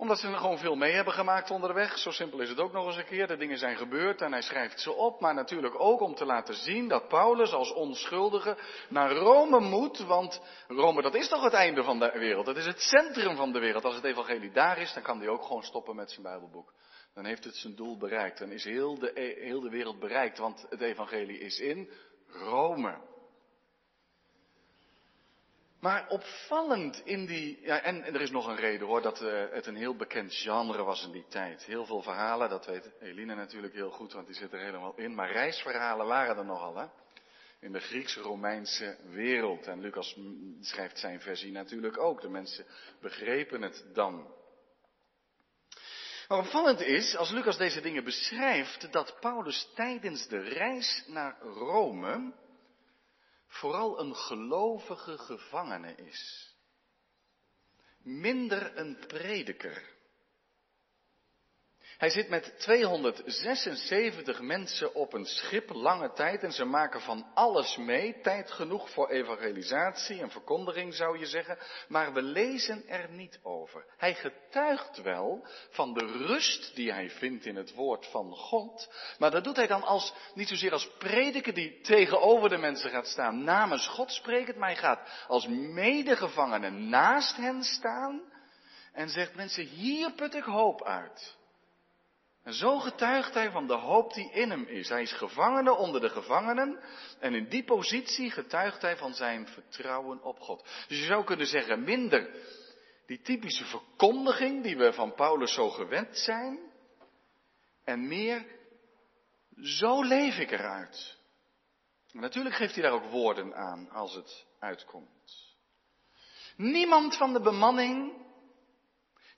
omdat 0.00 0.18
ze 0.18 0.26
er 0.26 0.36
gewoon 0.36 0.58
veel 0.58 0.74
mee 0.74 0.92
hebben 0.92 1.14
gemaakt 1.14 1.50
onderweg. 1.50 1.98
Zo 1.98 2.10
simpel 2.10 2.40
is 2.40 2.48
het 2.48 2.60
ook 2.60 2.72
nog 2.72 2.86
eens 2.86 2.96
een 2.96 3.04
keer. 3.04 3.26
De 3.26 3.36
dingen 3.36 3.58
zijn 3.58 3.76
gebeurd 3.76 4.20
en 4.20 4.32
hij 4.32 4.42
schrijft 4.42 4.80
ze 4.80 4.92
op. 4.92 5.20
Maar 5.20 5.34
natuurlijk 5.34 5.80
ook 5.80 6.00
om 6.00 6.14
te 6.14 6.24
laten 6.24 6.54
zien 6.54 6.88
dat 6.88 7.08
Paulus 7.08 7.52
als 7.52 7.72
onschuldige 7.72 8.56
naar 8.88 9.12
Rome 9.12 9.60
moet. 9.60 9.98
Want 9.98 10.40
Rome 10.68 11.02
dat 11.02 11.14
is 11.14 11.28
toch 11.28 11.42
het 11.42 11.52
einde 11.52 11.82
van 11.82 11.98
de 11.98 12.10
wereld. 12.14 12.46
Dat 12.46 12.56
is 12.56 12.66
het 12.66 12.80
centrum 12.80 13.36
van 13.36 13.52
de 13.52 13.58
wereld. 13.58 13.84
Als 13.84 13.94
het 13.94 14.04
evangelie 14.04 14.50
daar 14.52 14.78
is, 14.78 14.92
dan 14.92 15.02
kan 15.02 15.18
hij 15.18 15.28
ook 15.28 15.42
gewoon 15.42 15.62
stoppen 15.62 15.96
met 15.96 16.10
zijn 16.10 16.22
Bijbelboek. 16.22 16.72
dan 17.14 17.24
heeft 17.24 17.44
het 17.44 17.56
zijn 17.56 17.74
doel 17.74 17.98
bereikt. 17.98 18.38
Dan 18.38 18.50
is 18.50 18.64
heel 18.64 18.98
de, 18.98 19.36
heel 19.40 19.60
de 19.60 19.70
wereld 19.70 19.98
bereikt, 19.98 20.38
want 20.38 20.66
het 20.68 20.80
evangelie 20.80 21.38
is 21.38 21.58
in 21.58 21.90
Rome. 22.26 23.09
Maar 25.80 26.08
opvallend 26.08 27.02
in 27.04 27.26
die, 27.26 27.60
ja, 27.62 27.80
en, 27.80 28.04
er 28.04 28.20
is 28.20 28.30
nog 28.30 28.46
een 28.46 28.56
reden 28.56 28.86
hoor, 28.86 29.02
dat 29.02 29.20
uh, 29.20 29.44
het 29.50 29.66
een 29.66 29.76
heel 29.76 29.96
bekend 29.96 30.34
genre 30.34 30.82
was 30.82 31.04
in 31.04 31.12
die 31.12 31.26
tijd. 31.28 31.64
Heel 31.64 31.86
veel 31.86 32.02
verhalen, 32.02 32.48
dat 32.48 32.66
weet 32.66 32.90
Eline 33.00 33.34
natuurlijk 33.34 33.74
heel 33.74 33.90
goed, 33.90 34.12
want 34.12 34.26
die 34.26 34.36
zit 34.36 34.52
er 34.52 34.60
helemaal 34.60 34.96
in. 34.96 35.14
Maar 35.14 35.32
reisverhalen 35.32 36.06
waren 36.06 36.36
er 36.36 36.44
nogal, 36.44 36.76
hè. 36.76 36.86
In 37.60 37.72
de 37.72 37.80
Grieks-Romeinse 37.80 38.96
wereld. 39.10 39.66
En 39.66 39.80
Lucas 39.80 40.16
schrijft 40.60 40.98
zijn 40.98 41.20
versie 41.20 41.52
natuurlijk 41.52 41.98
ook. 41.98 42.20
De 42.20 42.28
mensen 42.28 42.66
begrepen 43.00 43.62
het 43.62 43.84
dan. 43.94 44.34
Maar 46.28 46.38
opvallend 46.38 46.80
is, 46.80 47.16
als 47.16 47.30
Lucas 47.30 47.56
deze 47.56 47.80
dingen 47.80 48.04
beschrijft, 48.04 48.92
dat 48.92 49.16
Paulus 49.20 49.70
tijdens 49.74 50.28
de 50.28 50.40
reis 50.40 51.04
naar 51.06 51.40
Rome 51.40 52.32
vooral 53.50 54.00
een 54.00 54.16
gelovige 54.16 55.18
gevangene 55.18 55.94
is. 55.94 56.54
Minder 57.98 58.76
een 58.78 58.98
prediker. 59.06 59.98
Hij 62.00 62.10
zit 62.10 62.28
met 62.28 62.54
276 62.58 64.40
mensen 64.40 64.94
op 64.94 65.12
een 65.12 65.24
schip 65.26 65.70
lange 65.72 66.12
tijd 66.12 66.42
en 66.42 66.52
ze 66.52 66.64
maken 66.64 67.00
van 67.00 67.26
alles 67.34 67.76
mee. 67.76 68.20
Tijd 68.20 68.50
genoeg 68.50 68.90
voor 68.90 69.08
evangelisatie 69.10 70.20
en 70.20 70.30
verkondiging 70.30 70.94
zou 70.94 71.18
je 71.18 71.26
zeggen. 71.26 71.58
Maar 71.88 72.12
we 72.12 72.22
lezen 72.22 72.88
er 72.88 73.10
niet 73.10 73.40
over. 73.42 73.84
Hij 73.96 74.14
getuigt 74.14 75.02
wel 75.02 75.46
van 75.70 75.94
de 75.94 76.06
rust 76.06 76.74
die 76.74 76.92
hij 76.92 77.10
vindt 77.10 77.46
in 77.46 77.56
het 77.56 77.74
woord 77.74 78.06
van 78.06 78.32
God. 78.32 78.92
Maar 79.18 79.30
dat 79.30 79.44
doet 79.44 79.56
hij 79.56 79.66
dan 79.66 79.82
als, 79.82 80.12
niet 80.34 80.48
zozeer 80.48 80.72
als 80.72 80.90
prediker 80.98 81.54
die 81.54 81.80
tegenover 81.80 82.48
de 82.48 82.58
mensen 82.58 82.90
gaat 82.90 83.06
staan 83.06 83.44
namens 83.44 83.86
God 83.88 84.12
sprekend. 84.12 84.56
Maar 84.56 84.68
hij 84.68 84.78
gaat 84.78 85.24
als 85.26 85.46
medegevangene 85.48 86.70
naast 86.70 87.36
hen 87.36 87.62
staan. 87.62 88.20
En 88.92 89.08
zegt 89.08 89.34
mensen, 89.34 89.64
hier 89.64 90.12
put 90.12 90.34
ik 90.34 90.44
hoop 90.44 90.84
uit. 90.84 91.38
En 92.42 92.52
zo 92.52 92.78
getuigt 92.78 93.34
hij 93.34 93.50
van 93.50 93.66
de 93.66 93.74
hoop 93.74 94.14
die 94.14 94.30
in 94.32 94.50
hem 94.50 94.64
is. 94.64 94.88
Hij 94.88 95.02
is 95.02 95.12
gevangene 95.12 95.74
onder 95.74 96.00
de 96.00 96.08
gevangenen. 96.08 96.80
En 97.18 97.34
in 97.34 97.48
die 97.48 97.64
positie 97.64 98.30
getuigt 98.30 98.82
hij 98.82 98.96
van 98.96 99.14
zijn 99.14 99.46
vertrouwen 99.46 100.22
op 100.22 100.40
God. 100.40 100.62
Dus 100.88 100.98
je 100.98 101.04
zou 101.04 101.24
kunnen 101.24 101.46
zeggen, 101.46 101.84
minder 101.84 102.30
die 103.06 103.20
typische 103.20 103.64
verkondiging 103.64 104.62
die 104.62 104.76
we 104.76 104.92
van 104.92 105.14
Paulus 105.14 105.54
zo 105.54 105.70
gewend 105.70 106.18
zijn. 106.18 106.58
En 107.84 108.08
meer, 108.08 108.46
zo 109.62 110.02
leef 110.02 110.38
ik 110.38 110.50
eruit. 110.50 111.18
En 112.12 112.20
natuurlijk 112.20 112.54
geeft 112.54 112.74
hij 112.74 112.82
daar 112.82 112.92
ook 112.92 113.10
woorden 113.10 113.54
aan 113.54 113.90
als 113.90 114.14
het 114.14 114.46
uitkomt. 114.58 115.56
Niemand 116.56 117.16
van 117.16 117.32
de 117.32 117.40
bemanning 117.40 118.26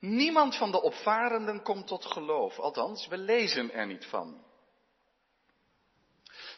Niemand 0.03 0.57
van 0.57 0.71
de 0.71 0.83
opvarenden 0.83 1.63
komt 1.63 1.87
tot 1.87 2.05
geloof. 2.05 2.59
Althans, 2.59 3.07
we 3.07 3.19
lezen 3.19 3.73
er 3.73 3.87
niet 3.87 4.05
van. 4.05 4.45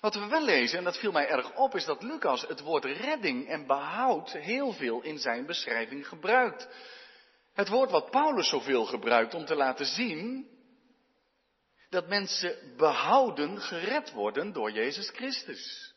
Wat 0.01 0.15
we 0.15 0.27
wel 0.27 0.43
lezen, 0.43 0.79
en 0.79 0.85
dat 0.85 0.99
viel 0.99 1.13
mij 1.13 1.29
erg 1.29 1.57
op, 1.57 1.75
is 1.75 1.85
dat 1.85 2.03
Lucas 2.03 2.47
het 2.47 2.61
woord 2.61 2.85
redding 2.85 3.49
en 3.49 3.67
behoud 3.67 4.33
heel 4.33 4.73
veel 4.73 5.03
in 5.03 5.19
zijn 5.19 5.47
beschrijving 5.47 6.09
gebruikt. 6.09 6.69
Het 7.53 7.69
woord 7.69 7.91
wat 7.91 8.11
Paulus 8.11 8.49
zoveel 8.49 8.85
gebruikt 8.85 9.35
om 9.35 9.45
te 9.45 9.55
laten 9.55 9.87
zien 9.87 10.49
dat 11.89 12.09
mensen 12.09 12.75
behouden, 12.77 13.61
gered 13.61 14.13
worden 14.13 14.53
door 14.53 14.71
Jezus 14.71 15.11
Christus. 15.11 15.94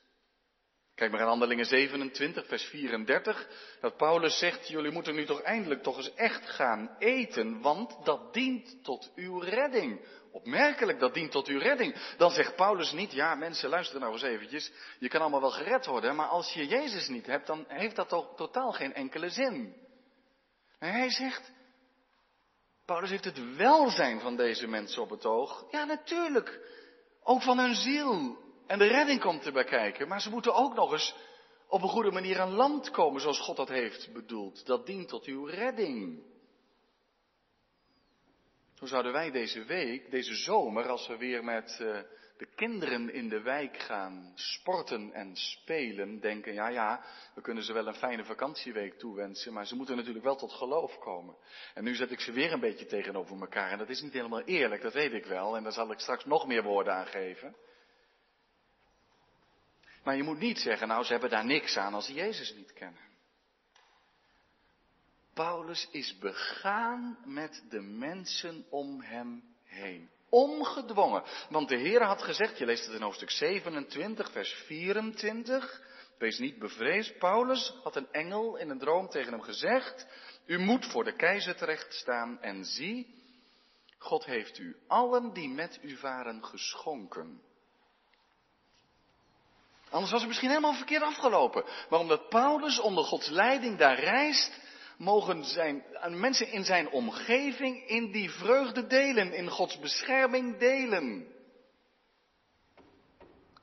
Kijk 0.98 1.12
maar 1.12 1.22
aan 1.22 1.28
Handelingen 1.28 1.66
27, 1.66 2.48
vers 2.48 2.64
34, 2.64 3.48
dat 3.82 3.98
Paulus 3.98 4.38
zegt, 4.38 4.68
jullie 4.68 4.92
moeten 4.92 5.16
nu 5.16 5.26
toch 5.26 5.42
eindelijk 5.42 5.84
toch 5.84 5.98
eens 5.98 6.14
echt 6.14 6.50
gaan 6.50 6.96
eten, 7.00 7.62
want 7.62 7.98
dat 8.04 8.34
dient 8.34 8.84
tot 8.84 9.12
uw 9.16 9.40
redding. 9.40 10.06
Opmerkelijk, 10.32 11.00
dat 11.00 11.14
dient 11.14 11.32
tot 11.32 11.48
uw 11.48 11.60
redding. 11.60 11.96
Dan 12.18 12.32
zegt 12.32 12.56
Paulus 12.56 12.92
niet, 12.92 13.12
ja 13.12 13.36
mensen, 13.36 13.70
luister 13.70 14.00
nou 14.00 14.14
eens 14.14 14.22
eventjes, 14.22 14.72
je 15.00 15.08
kan 15.08 15.22
allemaal 15.22 15.42
wel 15.42 15.52
gered 15.52 15.86
worden, 15.86 16.16
maar 16.16 16.28
als 16.28 16.54
je 16.54 16.68
Jezus 16.68 17.08
niet 17.08 17.26
hebt, 17.26 17.48
dan 17.48 17.66
heeft 17.68 17.96
dat 17.96 18.10
toch 18.10 18.36
totaal 18.36 18.72
geen 18.72 18.94
enkele 18.94 19.30
zin. 19.30 19.76
En 20.80 20.92
hij 20.92 21.10
zegt, 21.10 21.52
Paulus 22.86 23.10
heeft 23.10 23.26
het 23.26 23.56
welzijn 23.56 24.20
van 24.20 24.36
deze 24.36 24.68
mensen 24.68 25.02
op 25.02 25.10
het 25.10 25.26
oog. 25.26 25.66
Ja, 25.72 25.84
natuurlijk. 25.84 26.60
Ook 27.24 27.42
van 27.42 27.60
hun 27.60 27.76
ziel. 27.76 28.46
En 28.68 28.80
de 28.80 28.88
redding 28.88 29.20
komt 29.20 29.46
erbij 29.46 29.64
kijken. 29.64 30.08
Maar 30.08 30.22
ze 30.22 30.30
moeten 30.30 30.54
ook 30.54 30.76
nog 30.76 30.92
eens 30.92 31.16
op 31.68 31.82
een 31.82 31.90
goede 31.90 32.12
manier 32.12 32.40
aan 32.40 32.54
land 32.54 32.92
komen 32.92 33.22
zoals 33.22 33.40
God 33.40 33.56
dat 33.56 33.70
heeft 33.70 34.14
bedoeld. 34.14 34.66
Dat 34.66 34.86
dient 34.86 35.08
tot 35.08 35.26
uw 35.26 35.46
redding. 35.46 36.24
Hoe 38.78 38.88
zouden 38.88 39.12
wij 39.12 39.32
deze 39.32 39.64
week, 39.64 40.12
deze 40.12 40.36
zomer, 40.36 40.88
als 40.88 41.08
we 41.08 41.18
weer 41.18 41.44
met 41.44 41.80
uh, 41.82 42.00
de 42.38 42.46
kinderen 42.56 43.14
in 43.14 43.30
de 43.30 43.42
wijk 43.42 43.80
gaan 43.80 44.32
sporten 44.36 45.14
en 45.14 45.36
spelen, 45.36 46.20
denken, 46.20 46.54
ja 46.54 46.68
ja, 46.68 47.06
we 47.36 47.42
kunnen 47.42 47.64
ze 47.64 47.74
wel 47.74 47.88
een 47.88 47.96
fijne 47.96 48.26
vakantieweek 48.26 49.00
toewensen, 49.00 49.54
maar 49.54 49.66
ze 49.66 49.76
moeten 49.76 49.96
natuurlijk 49.96 50.26
wel 50.26 50.36
tot 50.36 50.54
geloof 50.54 50.98
komen. 50.98 51.36
En 51.74 51.84
nu 51.84 51.96
zet 51.96 52.12
ik 52.12 52.20
ze 52.20 52.32
weer 52.32 52.52
een 52.54 52.60
beetje 52.60 52.86
tegenover 52.86 53.40
elkaar 53.40 53.72
en 53.72 53.78
dat 53.78 53.90
is 53.90 54.02
niet 54.02 54.14
helemaal 54.14 54.44
eerlijk, 54.44 54.82
dat 54.82 54.94
weet 54.94 55.14
ik 55.14 55.26
wel, 55.26 55.56
en 55.56 55.64
daar 55.64 55.72
zal 55.72 55.92
ik 55.92 56.00
straks 56.00 56.26
nog 56.26 56.48
meer 56.48 56.64
woorden 56.64 56.94
aan 56.94 57.08
geven. 57.08 57.56
Maar 60.08 60.16
je 60.16 60.24
moet 60.24 60.40
niet 60.40 60.60
zeggen, 60.60 60.88
nou 60.88 61.04
ze 61.04 61.12
hebben 61.12 61.30
daar 61.30 61.46
niks 61.46 61.78
aan 61.78 61.94
als 61.94 62.06
ze 62.06 62.14
Jezus 62.14 62.54
niet 62.54 62.74
kennen. 62.74 63.02
Paulus 65.34 65.88
is 65.92 66.18
begaan 66.18 67.18
met 67.26 67.64
de 67.70 67.82
mensen 67.82 68.66
om 68.70 69.02
hem 69.02 69.44
heen. 69.64 70.10
Ongedwongen. 70.30 71.24
Want 71.50 71.70
de 71.70 71.78
Heer 71.78 72.04
had 72.04 72.22
gezegd, 72.22 72.58
je 72.58 72.66
leest 72.66 72.86
het 72.86 72.96
in 72.96 73.02
hoofdstuk 73.02 73.30
27, 73.30 74.32
vers 74.32 74.54
24. 74.54 75.82
Wees 76.18 76.40
niet 76.40 76.60
bevreesd. 76.60 77.18
Paulus 77.18 77.74
had 77.84 77.96
een 77.96 78.12
engel 78.12 78.58
in 78.58 78.70
een 78.70 78.80
droom 78.80 79.10
tegen 79.10 79.32
hem 79.32 79.42
gezegd. 79.42 80.08
U 80.46 80.60
moet 80.60 80.86
voor 80.86 81.04
de 81.04 81.16
keizer 81.16 81.56
terecht 81.56 81.94
staan 81.94 82.42
en 82.42 82.66
zie, 82.66 83.16
God 83.98 84.26
heeft 84.26 84.58
u 84.58 84.78
allen 84.88 85.34
die 85.34 85.50
met 85.50 85.80
u 85.82 85.98
waren 86.02 86.46
geschonken. 86.46 87.42
Anders 89.90 90.12
was 90.12 90.20
het 90.20 90.28
misschien 90.28 90.50
helemaal 90.50 90.74
verkeerd 90.74 91.04
afgelopen. 91.04 91.64
Maar 91.90 92.00
omdat 92.00 92.30
Paulus 92.30 92.80
onder 92.80 93.04
Gods 93.04 93.30
leiding 93.30 93.78
daar 93.78 94.00
reist, 94.00 94.60
mogen 94.98 95.46
zijn, 95.46 95.84
mensen 96.10 96.52
in 96.52 96.64
zijn 96.64 96.90
omgeving 96.90 97.88
in 97.88 98.12
die 98.12 98.32
vreugde 98.32 98.88
delen, 98.88 99.34
in 99.34 99.50
Gods 99.50 99.80
bescherming 99.80 100.58
delen. 100.58 101.36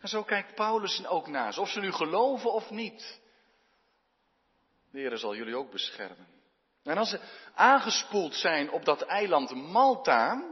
En 0.00 0.08
zo 0.08 0.22
kijkt 0.22 0.54
Paulus 0.54 1.06
ook 1.06 1.28
naar 1.28 1.58
of 1.58 1.68
ze 1.68 1.80
nu 1.80 1.92
geloven 1.92 2.52
of 2.52 2.70
niet. 2.70 3.20
De 4.90 4.98
Heer 4.98 5.18
zal 5.18 5.34
jullie 5.34 5.56
ook 5.56 5.70
beschermen. 5.70 6.26
En 6.82 6.96
als 6.96 7.08
ze 7.10 7.20
aangespoeld 7.54 8.34
zijn 8.34 8.70
op 8.70 8.84
dat 8.84 9.02
eiland 9.02 9.54
Malta, 9.54 10.44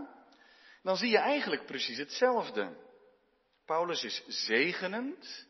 dan 0.83 0.97
zie 0.97 1.11
je 1.11 1.19
eigenlijk 1.19 1.67
precies 1.67 1.99
hetzelfde. 1.99 2.77
Paulus 3.67 4.05
is 4.05 4.23
zegenend 4.27 5.47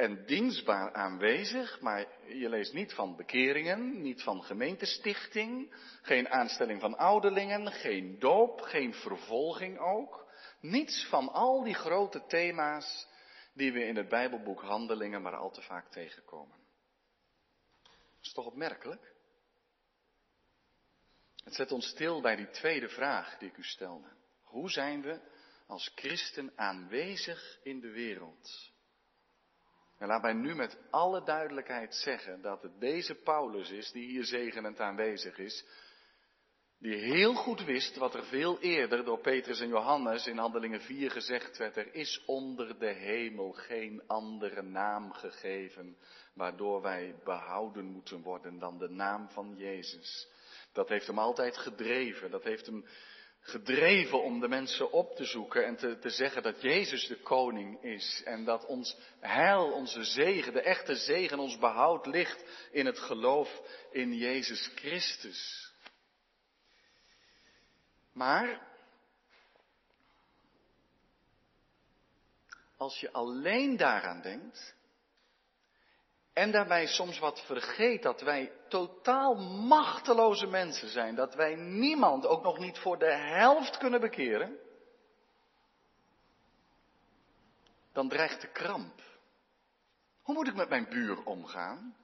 en 0.00 0.26
dienstbaar 0.26 0.92
aanwezig, 0.92 1.80
maar 1.80 2.06
je 2.26 2.48
leest 2.48 2.72
niet 2.72 2.92
van 2.92 3.16
bekeringen, 3.16 4.02
niet 4.02 4.22
van 4.22 4.42
gemeentestichting, 4.42 5.74
geen 6.02 6.28
aanstelling 6.28 6.80
van 6.80 6.96
ouderlingen, 6.96 7.72
geen 7.72 8.18
doop, 8.18 8.60
geen 8.60 8.94
vervolging 8.94 9.78
ook. 9.78 10.32
Niets 10.60 11.06
van 11.08 11.32
al 11.32 11.62
die 11.62 11.74
grote 11.74 12.26
thema's 12.26 13.08
die 13.52 13.72
we 13.72 13.84
in 13.84 13.96
het 13.96 14.08
Bijbelboek 14.08 14.60
Handelingen 14.62 15.22
maar 15.22 15.36
al 15.36 15.50
te 15.50 15.62
vaak 15.62 15.90
tegenkomen. 15.90 16.58
Dat 17.82 18.22
is 18.22 18.32
toch 18.32 18.46
opmerkelijk? 18.46 19.14
Het 21.44 21.54
zet 21.54 21.72
ons 21.72 21.86
stil 21.86 22.20
bij 22.20 22.36
die 22.36 22.50
tweede 22.50 22.88
vraag 22.88 23.38
die 23.38 23.48
ik 23.48 23.56
u 23.56 23.62
stelde. 23.62 24.08
Hoe 24.42 24.70
zijn 24.70 25.02
we 25.02 25.20
als 25.66 25.92
christen 25.94 26.52
aanwezig 26.56 27.58
in 27.62 27.80
de 27.80 27.90
wereld? 27.90 28.69
En 30.00 30.06
laat 30.06 30.22
mij 30.22 30.32
nu 30.32 30.54
met 30.54 30.78
alle 30.90 31.24
duidelijkheid 31.24 31.94
zeggen 31.94 32.42
dat 32.42 32.62
het 32.62 32.80
deze 32.80 33.14
Paulus 33.14 33.70
is 33.70 33.92
die 33.92 34.08
hier 34.08 34.24
zegenend 34.24 34.80
aanwezig 34.80 35.38
is, 35.38 35.64
die 36.78 36.94
heel 36.94 37.34
goed 37.34 37.64
wist 37.64 37.96
wat 37.96 38.14
er 38.14 38.24
veel 38.24 38.60
eerder 38.60 39.04
door 39.04 39.20
Petrus 39.20 39.60
en 39.60 39.68
Johannes 39.68 40.26
in 40.26 40.38
Handelingen 40.38 40.80
4 40.80 41.10
gezegd 41.10 41.56
werd. 41.56 41.76
Er 41.76 41.94
is 41.94 42.22
onder 42.26 42.78
de 42.78 42.92
hemel 42.92 43.52
geen 43.52 44.02
andere 44.06 44.62
naam 44.62 45.12
gegeven 45.12 45.96
waardoor 46.34 46.82
wij 46.82 47.14
behouden 47.24 47.84
moeten 47.84 48.22
worden 48.22 48.58
dan 48.58 48.78
de 48.78 48.88
naam 48.88 49.28
van 49.28 49.54
Jezus. 49.56 50.28
Dat 50.72 50.88
heeft 50.88 51.06
hem 51.06 51.18
altijd 51.18 51.56
gedreven, 51.56 52.30
dat 52.30 52.44
heeft 52.44 52.66
hem 52.66 52.84
gedreven 53.40 54.22
om 54.22 54.40
de 54.40 54.48
mensen 54.48 54.92
op 54.92 55.16
te 55.16 55.24
zoeken 55.24 55.66
en 55.66 55.76
te, 55.76 55.98
te 55.98 56.10
zeggen 56.10 56.42
dat 56.42 56.62
Jezus 56.62 57.06
de 57.06 57.20
koning 57.20 57.82
is 57.82 58.22
en 58.24 58.44
dat 58.44 58.66
ons 58.66 58.96
heil, 59.20 59.72
onze 59.72 60.04
zegen, 60.04 60.52
de 60.52 60.62
echte 60.62 60.96
zegen, 60.96 61.38
ons 61.38 61.58
behoud 61.58 62.06
ligt 62.06 62.68
in 62.70 62.86
het 62.86 62.98
geloof 62.98 63.62
in 63.90 64.14
Jezus 64.14 64.70
Christus. 64.74 65.72
Maar 68.12 68.68
als 72.76 73.00
je 73.00 73.12
alleen 73.12 73.76
daaraan 73.76 74.22
denkt, 74.22 74.74
en 76.40 76.50
daarbij 76.50 76.86
soms 76.86 77.18
wat 77.18 77.44
vergeet 77.46 78.02
dat 78.02 78.20
wij 78.20 78.52
totaal 78.68 79.34
machteloze 79.66 80.46
mensen 80.46 80.88
zijn. 80.88 81.14
Dat 81.14 81.34
wij 81.34 81.54
niemand, 81.54 82.26
ook 82.26 82.42
nog 82.42 82.58
niet 82.58 82.78
voor 82.78 82.98
de 82.98 83.12
helft 83.12 83.78
kunnen 83.78 84.00
bekeren. 84.00 84.58
Dan 87.92 88.08
dreigt 88.08 88.40
de 88.40 88.52
kramp. 88.52 89.00
Hoe 90.22 90.34
moet 90.34 90.48
ik 90.48 90.54
met 90.54 90.68
mijn 90.68 90.88
buur 90.88 91.24
omgaan? 91.24 91.96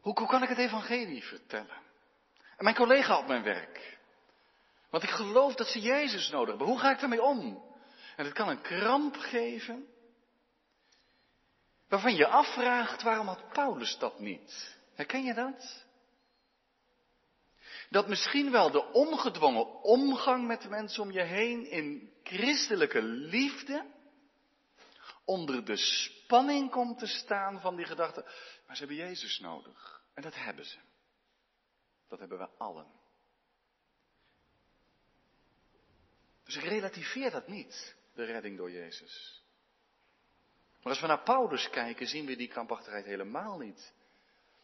Hoe, 0.00 0.18
hoe 0.18 0.28
kan 0.28 0.42
ik 0.42 0.48
het 0.48 0.58
evangelie 0.58 1.24
vertellen? 1.24 1.78
En 2.56 2.64
mijn 2.64 2.76
collega 2.76 3.18
op 3.18 3.26
mijn 3.26 3.42
werk. 3.42 3.98
Want 4.88 5.02
ik 5.02 5.10
geloof 5.10 5.54
dat 5.54 5.66
ze 5.66 5.80
Jezus 5.80 6.30
nodig 6.30 6.48
hebben. 6.48 6.66
Hoe 6.66 6.78
ga 6.78 6.90
ik 6.90 7.00
daarmee 7.00 7.22
om? 7.22 7.62
En 8.16 8.24
het 8.24 8.34
kan 8.34 8.48
een 8.48 8.62
kramp 8.62 9.16
geven. 9.16 9.88
Waarvan 11.90 12.14
je 12.14 12.26
afvraagt, 12.26 13.02
waarom 13.02 13.26
had 13.26 13.52
Paulus 13.52 13.98
dat 13.98 14.18
niet? 14.18 14.78
Herken 14.94 15.24
je 15.24 15.34
dat? 15.34 15.84
Dat 17.88 18.08
misschien 18.08 18.50
wel 18.50 18.70
de 18.70 18.84
ongedwongen 18.84 19.82
omgang 19.82 20.46
met 20.46 20.62
de 20.62 20.68
mensen 20.68 21.02
om 21.02 21.10
je 21.10 21.22
heen 21.22 21.70
in 21.70 22.12
christelijke 22.22 23.02
liefde 23.02 23.86
onder 25.24 25.64
de 25.64 25.76
spanning 25.76 26.70
komt 26.70 26.98
te 26.98 27.06
staan 27.06 27.60
van 27.60 27.76
die 27.76 27.86
gedachte, 27.86 28.22
maar 28.66 28.76
ze 28.76 28.84
hebben 28.84 29.06
Jezus 29.06 29.38
nodig. 29.38 30.02
En 30.14 30.22
dat 30.22 30.34
hebben 30.34 30.64
ze. 30.64 30.78
Dat 32.08 32.18
hebben 32.18 32.38
we 32.38 32.48
allen. 32.58 32.86
Dus 36.44 36.56
ik 36.56 36.62
relativeer 36.62 37.30
dat 37.30 37.48
niet, 37.48 37.96
de 38.14 38.24
redding 38.24 38.56
door 38.56 38.70
Jezus. 38.70 39.39
Maar 40.82 40.92
als 40.92 41.00
we 41.00 41.06
naar 41.06 41.22
Paulus 41.22 41.70
kijken, 41.70 42.06
zien 42.06 42.26
we 42.26 42.36
die 42.36 42.48
krampachtigheid 42.48 43.04
helemaal 43.04 43.58
niet. 43.58 43.92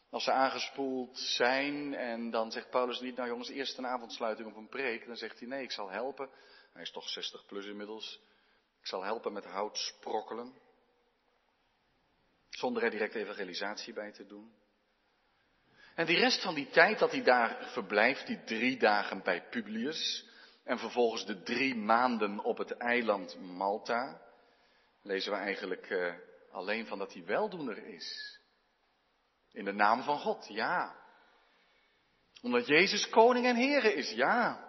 Als 0.09 0.23
ze 0.23 0.31
aangespoeld 0.31 1.17
zijn 1.17 1.93
en 1.93 2.29
dan 2.29 2.51
zegt 2.51 2.69
Paulus 2.69 2.99
niet, 2.99 3.15
nou 3.15 3.29
jongens, 3.29 3.49
eerst 3.49 3.77
een 3.77 3.87
avondsluiting 3.87 4.49
of 4.49 4.55
een 4.55 4.69
preek. 4.69 5.05
Dan 5.05 5.15
zegt 5.15 5.39
hij, 5.39 5.47
nee, 5.47 5.63
ik 5.63 5.71
zal 5.71 5.89
helpen. 5.89 6.29
Hij 6.73 6.81
is 6.81 6.91
toch 6.91 7.09
60 7.09 7.45
plus 7.45 7.65
inmiddels. 7.65 8.21
Ik 8.79 8.87
zal 8.87 9.03
helpen 9.03 9.33
met 9.33 9.45
hout 9.45 9.77
sprokkelen. 9.77 10.53
Zonder 12.49 12.83
er 12.83 12.89
direct 12.89 13.15
evangelisatie 13.15 13.93
bij 13.93 14.11
te 14.11 14.25
doen. 14.25 14.51
En 15.95 16.05
die 16.05 16.17
rest 16.17 16.41
van 16.41 16.55
die 16.55 16.69
tijd 16.69 16.99
dat 16.99 17.11
hij 17.11 17.23
daar 17.23 17.71
verblijft, 17.71 18.27
die 18.27 18.43
drie 18.43 18.77
dagen 18.77 19.23
bij 19.23 19.43
Publius. 19.49 20.25
En 20.63 20.79
vervolgens 20.79 21.25
de 21.25 21.43
drie 21.43 21.75
maanden 21.75 22.43
op 22.43 22.57
het 22.57 22.71
eiland 22.71 23.39
Malta 23.39 24.26
lezen 25.07 25.31
we 25.31 25.37
eigenlijk 25.37 25.89
uh, 25.89 26.13
alleen 26.51 26.85
van 26.85 26.97
dat 26.97 27.13
hij 27.13 27.25
weldoener 27.25 27.87
is. 27.87 28.39
In 29.51 29.65
de 29.65 29.73
naam 29.73 30.03
van 30.03 30.19
God, 30.19 30.47
ja. 30.49 30.95
Omdat 32.41 32.67
Jezus 32.67 33.09
koning 33.09 33.45
en 33.45 33.55
Here 33.55 33.93
is, 33.93 34.11
ja. 34.11 34.65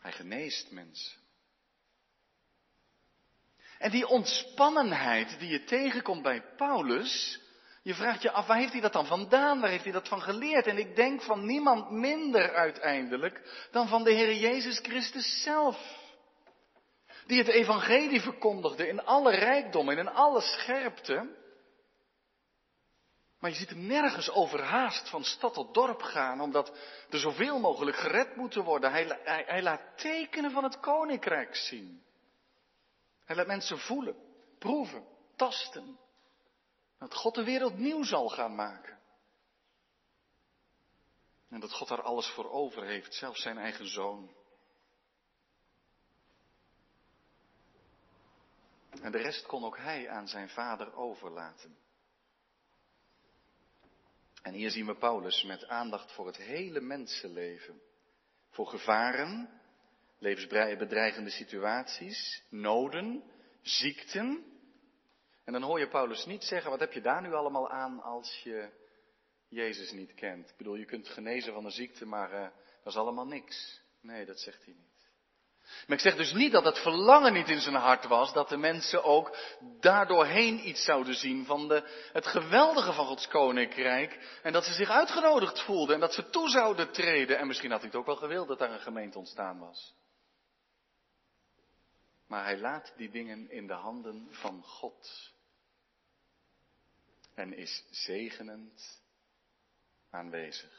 Hij 0.00 0.12
geneest 0.12 0.70
mensen. 0.70 1.18
En 3.78 3.90
die 3.90 4.06
ontspannenheid 4.06 5.38
die 5.38 5.48
je 5.48 5.64
tegenkomt 5.64 6.22
bij 6.22 6.42
Paulus, 6.56 7.40
je 7.82 7.94
vraagt 7.94 8.22
je 8.22 8.30
af, 8.30 8.46
waar 8.46 8.58
heeft 8.58 8.72
hij 8.72 8.80
dat 8.80 8.92
dan 8.92 9.06
vandaan? 9.06 9.60
Waar 9.60 9.70
heeft 9.70 9.84
hij 9.84 9.92
dat 9.92 10.08
van 10.08 10.22
geleerd? 10.22 10.66
En 10.66 10.78
ik 10.78 10.96
denk 10.96 11.22
van 11.22 11.46
niemand 11.46 11.90
minder 11.90 12.54
uiteindelijk 12.54 13.66
dan 13.70 13.88
van 13.88 14.04
de 14.04 14.12
Heer 14.12 14.34
Jezus 14.34 14.78
Christus 14.78 15.42
zelf 15.42 16.06
die 17.28 17.38
het 17.38 17.48
evangelie 17.48 18.20
verkondigde 18.20 18.88
in 18.88 19.04
alle 19.04 19.30
rijkdom 19.30 19.88
en 19.88 19.98
in 19.98 20.08
alle 20.08 20.40
scherpte. 20.40 21.36
Maar 23.38 23.50
je 23.50 23.56
ziet 23.56 23.68
hem 23.68 23.86
nergens 23.86 24.30
overhaast 24.30 25.08
van 25.08 25.24
stad 25.24 25.54
tot 25.54 25.74
dorp 25.74 26.02
gaan, 26.02 26.40
omdat 26.40 26.76
er 27.10 27.18
zoveel 27.18 27.58
mogelijk 27.58 27.96
gered 27.96 28.36
moeten 28.36 28.64
worden. 28.64 28.90
Hij, 28.90 29.18
hij, 29.24 29.44
hij 29.46 29.62
laat 29.62 29.82
tekenen 29.96 30.50
van 30.50 30.64
het 30.64 30.80
koninkrijk 30.80 31.56
zien. 31.56 32.02
Hij 33.24 33.36
laat 33.36 33.46
mensen 33.46 33.78
voelen, 33.78 34.16
proeven, 34.58 35.04
tasten. 35.36 35.98
Dat 36.98 37.14
God 37.14 37.34
de 37.34 37.44
wereld 37.44 37.78
nieuw 37.78 38.04
zal 38.04 38.28
gaan 38.28 38.54
maken. 38.54 38.98
En 41.50 41.60
dat 41.60 41.72
God 41.72 41.88
daar 41.88 42.02
alles 42.02 42.26
voor 42.26 42.50
over 42.50 42.84
heeft, 42.84 43.14
zelfs 43.14 43.42
zijn 43.42 43.58
eigen 43.58 43.88
zoon. 43.88 44.36
En 49.08 49.14
de 49.14 49.20
rest 49.20 49.46
kon 49.46 49.64
ook 49.64 49.78
hij 49.78 50.08
aan 50.08 50.28
zijn 50.28 50.48
vader 50.48 50.94
overlaten. 50.94 51.76
En 54.42 54.52
hier 54.52 54.70
zien 54.70 54.86
we 54.86 54.96
Paulus 54.96 55.42
met 55.42 55.66
aandacht 55.66 56.12
voor 56.12 56.26
het 56.26 56.36
hele 56.36 56.80
mensenleven. 56.80 57.80
Voor 58.50 58.66
gevaren, 58.66 59.60
levensbedreigende 60.18 61.30
situaties, 61.30 62.42
noden, 62.48 63.22
ziekten. 63.62 64.44
En 65.44 65.52
dan 65.52 65.62
hoor 65.62 65.78
je 65.78 65.88
Paulus 65.88 66.24
niet 66.24 66.44
zeggen, 66.44 66.70
wat 66.70 66.80
heb 66.80 66.92
je 66.92 67.00
daar 67.00 67.22
nu 67.22 67.32
allemaal 67.32 67.70
aan 67.70 68.02
als 68.02 68.40
je 68.42 68.70
Jezus 69.48 69.92
niet 69.92 70.14
kent? 70.14 70.50
Ik 70.50 70.56
bedoel, 70.56 70.74
je 70.74 70.84
kunt 70.84 71.08
genezen 71.08 71.52
van 71.52 71.64
een 71.64 71.70
ziekte, 71.70 72.06
maar 72.06 72.32
uh, 72.32 72.40
dat 72.82 72.92
is 72.92 72.96
allemaal 72.96 73.26
niks. 73.26 73.82
Nee, 74.00 74.26
dat 74.26 74.40
zegt 74.40 74.64
hij 74.64 74.74
niet. 74.74 74.97
Maar 75.86 75.96
ik 75.96 76.02
zeg 76.02 76.16
dus 76.16 76.32
niet 76.32 76.52
dat 76.52 76.64
het 76.64 76.78
verlangen 76.78 77.32
niet 77.32 77.48
in 77.48 77.60
zijn 77.60 77.74
hart 77.74 78.04
was, 78.06 78.32
dat 78.32 78.48
de 78.48 78.56
mensen 78.56 79.04
ook 79.04 79.36
daardoorheen 79.80 80.68
iets 80.68 80.84
zouden 80.84 81.14
zien 81.14 81.44
van 81.44 81.68
de, 81.68 82.08
het 82.12 82.26
geweldige 82.26 82.92
van 82.92 83.06
Gods 83.06 83.28
koninkrijk. 83.28 84.38
En 84.42 84.52
dat 84.52 84.64
ze 84.64 84.72
zich 84.72 84.90
uitgenodigd 84.90 85.60
voelden 85.60 85.94
en 85.94 86.00
dat 86.00 86.14
ze 86.14 86.30
toe 86.30 86.48
zouden 86.48 86.92
treden. 86.92 87.38
En 87.38 87.46
misschien 87.46 87.70
had 87.70 87.80
hij 87.80 87.88
het 87.88 87.98
ook 87.98 88.06
wel 88.06 88.16
gewild 88.16 88.48
dat 88.48 88.58
daar 88.58 88.72
een 88.72 88.80
gemeente 88.80 89.18
ontstaan 89.18 89.58
was. 89.58 89.94
Maar 92.26 92.44
hij 92.44 92.58
laat 92.58 92.92
die 92.96 93.10
dingen 93.10 93.50
in 93.50 93.66
de 93.66 93.72
handen 93.72 94.28
van 94.30 94.62
God. 94.62 95.32
En 97.34 97.52
is 97.52 97.84
zegenend 97.90 99.02
aanwezig. 100.10 100.77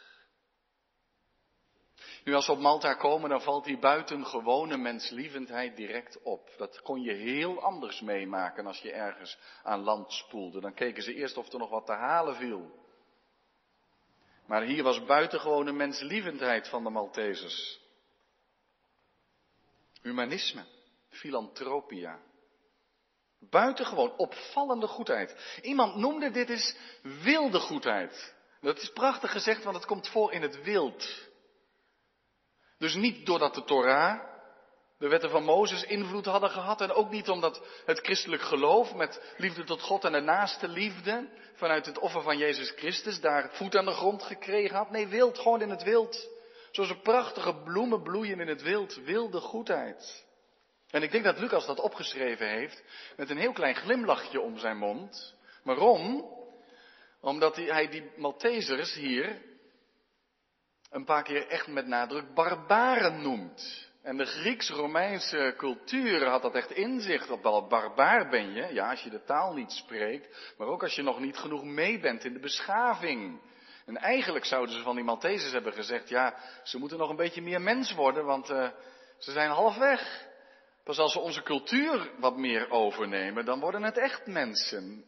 Nu 2.24 2.34
als 2.34 2.46
we 2.46 2.52
op 2.52 2.60
Malta 2.60 2.94
komen, 2.94 3.30
dan 3.30 3.42
valt 3.42 3.64
die 3.64 3.80
buitengewone 3.80 4.78
menslievendheid 4.78 5.76
direct 5.76 6.22
op. 6.22 6.50
Dat 6.58 6.82
kon 6.82 7.02
je 7.02 7.14
heel 7.14 7.62
anders 7.62 8.02
meemaken 8.02 8.66
als 8.66 8.80
je 8.80 8.92
ergens 8.92 9.38
aan 9.64 9.80
land 9.80 10.14
spoelde. 10.14 10.62
Dan 10.62 10.74
keken 10.74 11.04
ze 11.04 11.14
eerst 11.14 11.38
of 11.38 11.54
er 11.54 11.60
nog 11.60 11.70
wat 11.70 11.86
te 11.86 11.92
halen 11.92 12.36
viel. 12.36 12.72
Maar 14.46 14.62
hier 14.62 14.84
was 14.84 15.06
buitengewone 15.06 15.72
menslievendheid 15.72 16.68
van 16.68 16.84
de 16.84 16.90
Maltesers. 16.90 17.80
Humanisme, 20.02 20.66
filantropia. 21.10 22.20
Buitengewoon 23.40 24.18
opvallende 24.18 24.88
goedheid. 24.88 25.60
Iemand 25.62 25.96
noemde 25.96 26.32
dit 26.32 26.50
eens 26.50 26.76
wilde 27.02 27.60
goedheid. 27.60 28.36
Dat 28.62 28.78
is 28.78 28.92
prachtig 28.92 29.32
gezegd, 29.32 29.64
want 29.64 29.76
het 29.76 29.86
komt 29.86 30.08
voor 30.08 30.32
in 30.32 30.42
het 30.42 30.64
wild. 30.64 31.29
Dus 32.80 32.96
niet 32.96 33.26
doordat 33.26 33.56
de 33.56 33.64
Torah, 33.64 34.20
de 34.98 35.08
wetten 35.08 35.30
van 35.30 35.44
Mozes, 35.44 35.84
invloed 35.84 36.26
hadden 36.26 36.50
gehad. 36.50 36.82
En 36.82 36.92
ook 36.92 37.10
niet 37.10 37.30
omdat 37.30 37.62
het 37.86 38.00
christelijk 38.00 38.42
geloof 38.42 38.94
met 38.94 39.34
liefde 39.38 39.64
tot 39.64 39.82
God 39.82 40.04
en 40.04 40.12
de 40.12 40.20
naaste 40.20 40.68
liefde 40.68 41.30
vanuit 41.56 41.86
het 41.86 42.00
offer 42.00 42.22
van 42.22 42.38
Jezus 42.38 42.72
Christus 42.72 43.22
daar 43.22 43.50
voet 43.52 43.76
aan 43.76 43.86
de 43.86 43.92
grond 43.92 44.24
gekregen 44.24 44.76
had. 44.76 44.90
Nee, 44.90 45.08
wild, 45.08 45.40
gewoon 45.40 45.62
in 45.62 45.70
het 45.70 45.84
wild. 45.84 46.30
Zoals 46.72 46.90
een 46.90 47.02
prachtige 47.02 47.56
bloemen 47.56 48.04
bloeien 48.04 48.40
in 48.40 48.48
het 48.48 48.62
wild. 48.62 48.96
Wilde 48.96 49.40
goedheid. 49.40 50.26
En 50.90 51.04
ik 51.04 51.12
denk 51.12 51.24
dat 51.24 51.40
Lucas 51.40 51.66
dat 51.66 51.80
opgeschreven 51.80 52.50
heeft 52.50 52.84
met 53.18 53.30
een 53.30 53.38
heel 53.38 53.54
klein 53.54 53.76
glimlachje 53.76 54.42
om 54.42 54.58
zijn 54.58 54.78
mond. 54.78 55.36
Waarom? 55.64 56.38
Omdat 57.22 57.56
hij 57.56 57.90
die 57.90 58.12
Maltesers 58.16 58.94
hier 58.94 59.42
een 60.90 61.06
paar 61.06 61.24
keer 61.24 61.48
echt 61.48 61.68
met 61.68 61.88
nadruk 61.88 62.34
barbaren 62.34 63.22
noemt. 63.22 63.88
En 64.02 64.18
de 64.18 64.26
Grieks-Romeinse 64.26 65.54
cultuur 65.58 66.26
had 66.26 66.42
dat 66.42 66.56
echt 66.56 66.72
inzicht 66.72 67.30
op 67.30 67.44
wel 67.44 67.68
barbaar 67.68 68.30
ben 68.30 68.54
je, 68.54 68.74
ja, 68.74 68.90
als 68.90 69.02
je 69.02 69.10
de 69.10 69.24
taal 69.24 69.54
niet 69.54 69.72
spreekt, 69.72 70.54
maar 70.58 70.68
ook 70.68 70.84
als 70.84 70.96
je 70.96 71.02
nog 71.02 71.20
niet 71.20 71.38
genoeg 71.38 71.64
mee 71.64 72.00
bent 72.00 72.26
in 72.26 72.34
de 72.34 72.40
beschaving. 72.40 73.42
En 73.86 73.98
eigenlijk 73.98 74.46
zouden 74.46 74.76
ze 74.76 74.82
van 74.82 74.96
die 74.96 75.04
Maltesers 75.04 75.52
hebben 75.52 75.74
gezegd, 75.74 76.10
ja, 76.10 76.36
ze 76.64 76.78
moeten 76.78 76.98
nog 76.98 77.10
een 77.10 77.16
beetje 77.16 77.42
meer 77.42 77.62
mens 77.62 77.94
worden, 77.94 78.26
want 78.26 78.50
uh, 78.50 78.70
ze 79.18 79.32
zijn 79.32 79.50
half 79.50 79.78
weg. 79.78 80.28
Pas 80.84 81.00
als 81.00 81.14
we 81.14 81.20
onze 81.20 81.44
cultuur 81.44 82.12
wat 82.20 82.38
meer 82.38 82.70
overnemen, 82.70 83.46
dan 83.46 83.60
worden 83.60 83.84
het 83.84 83.98
echt 83.98 84.28
mensen. 84.28 85.06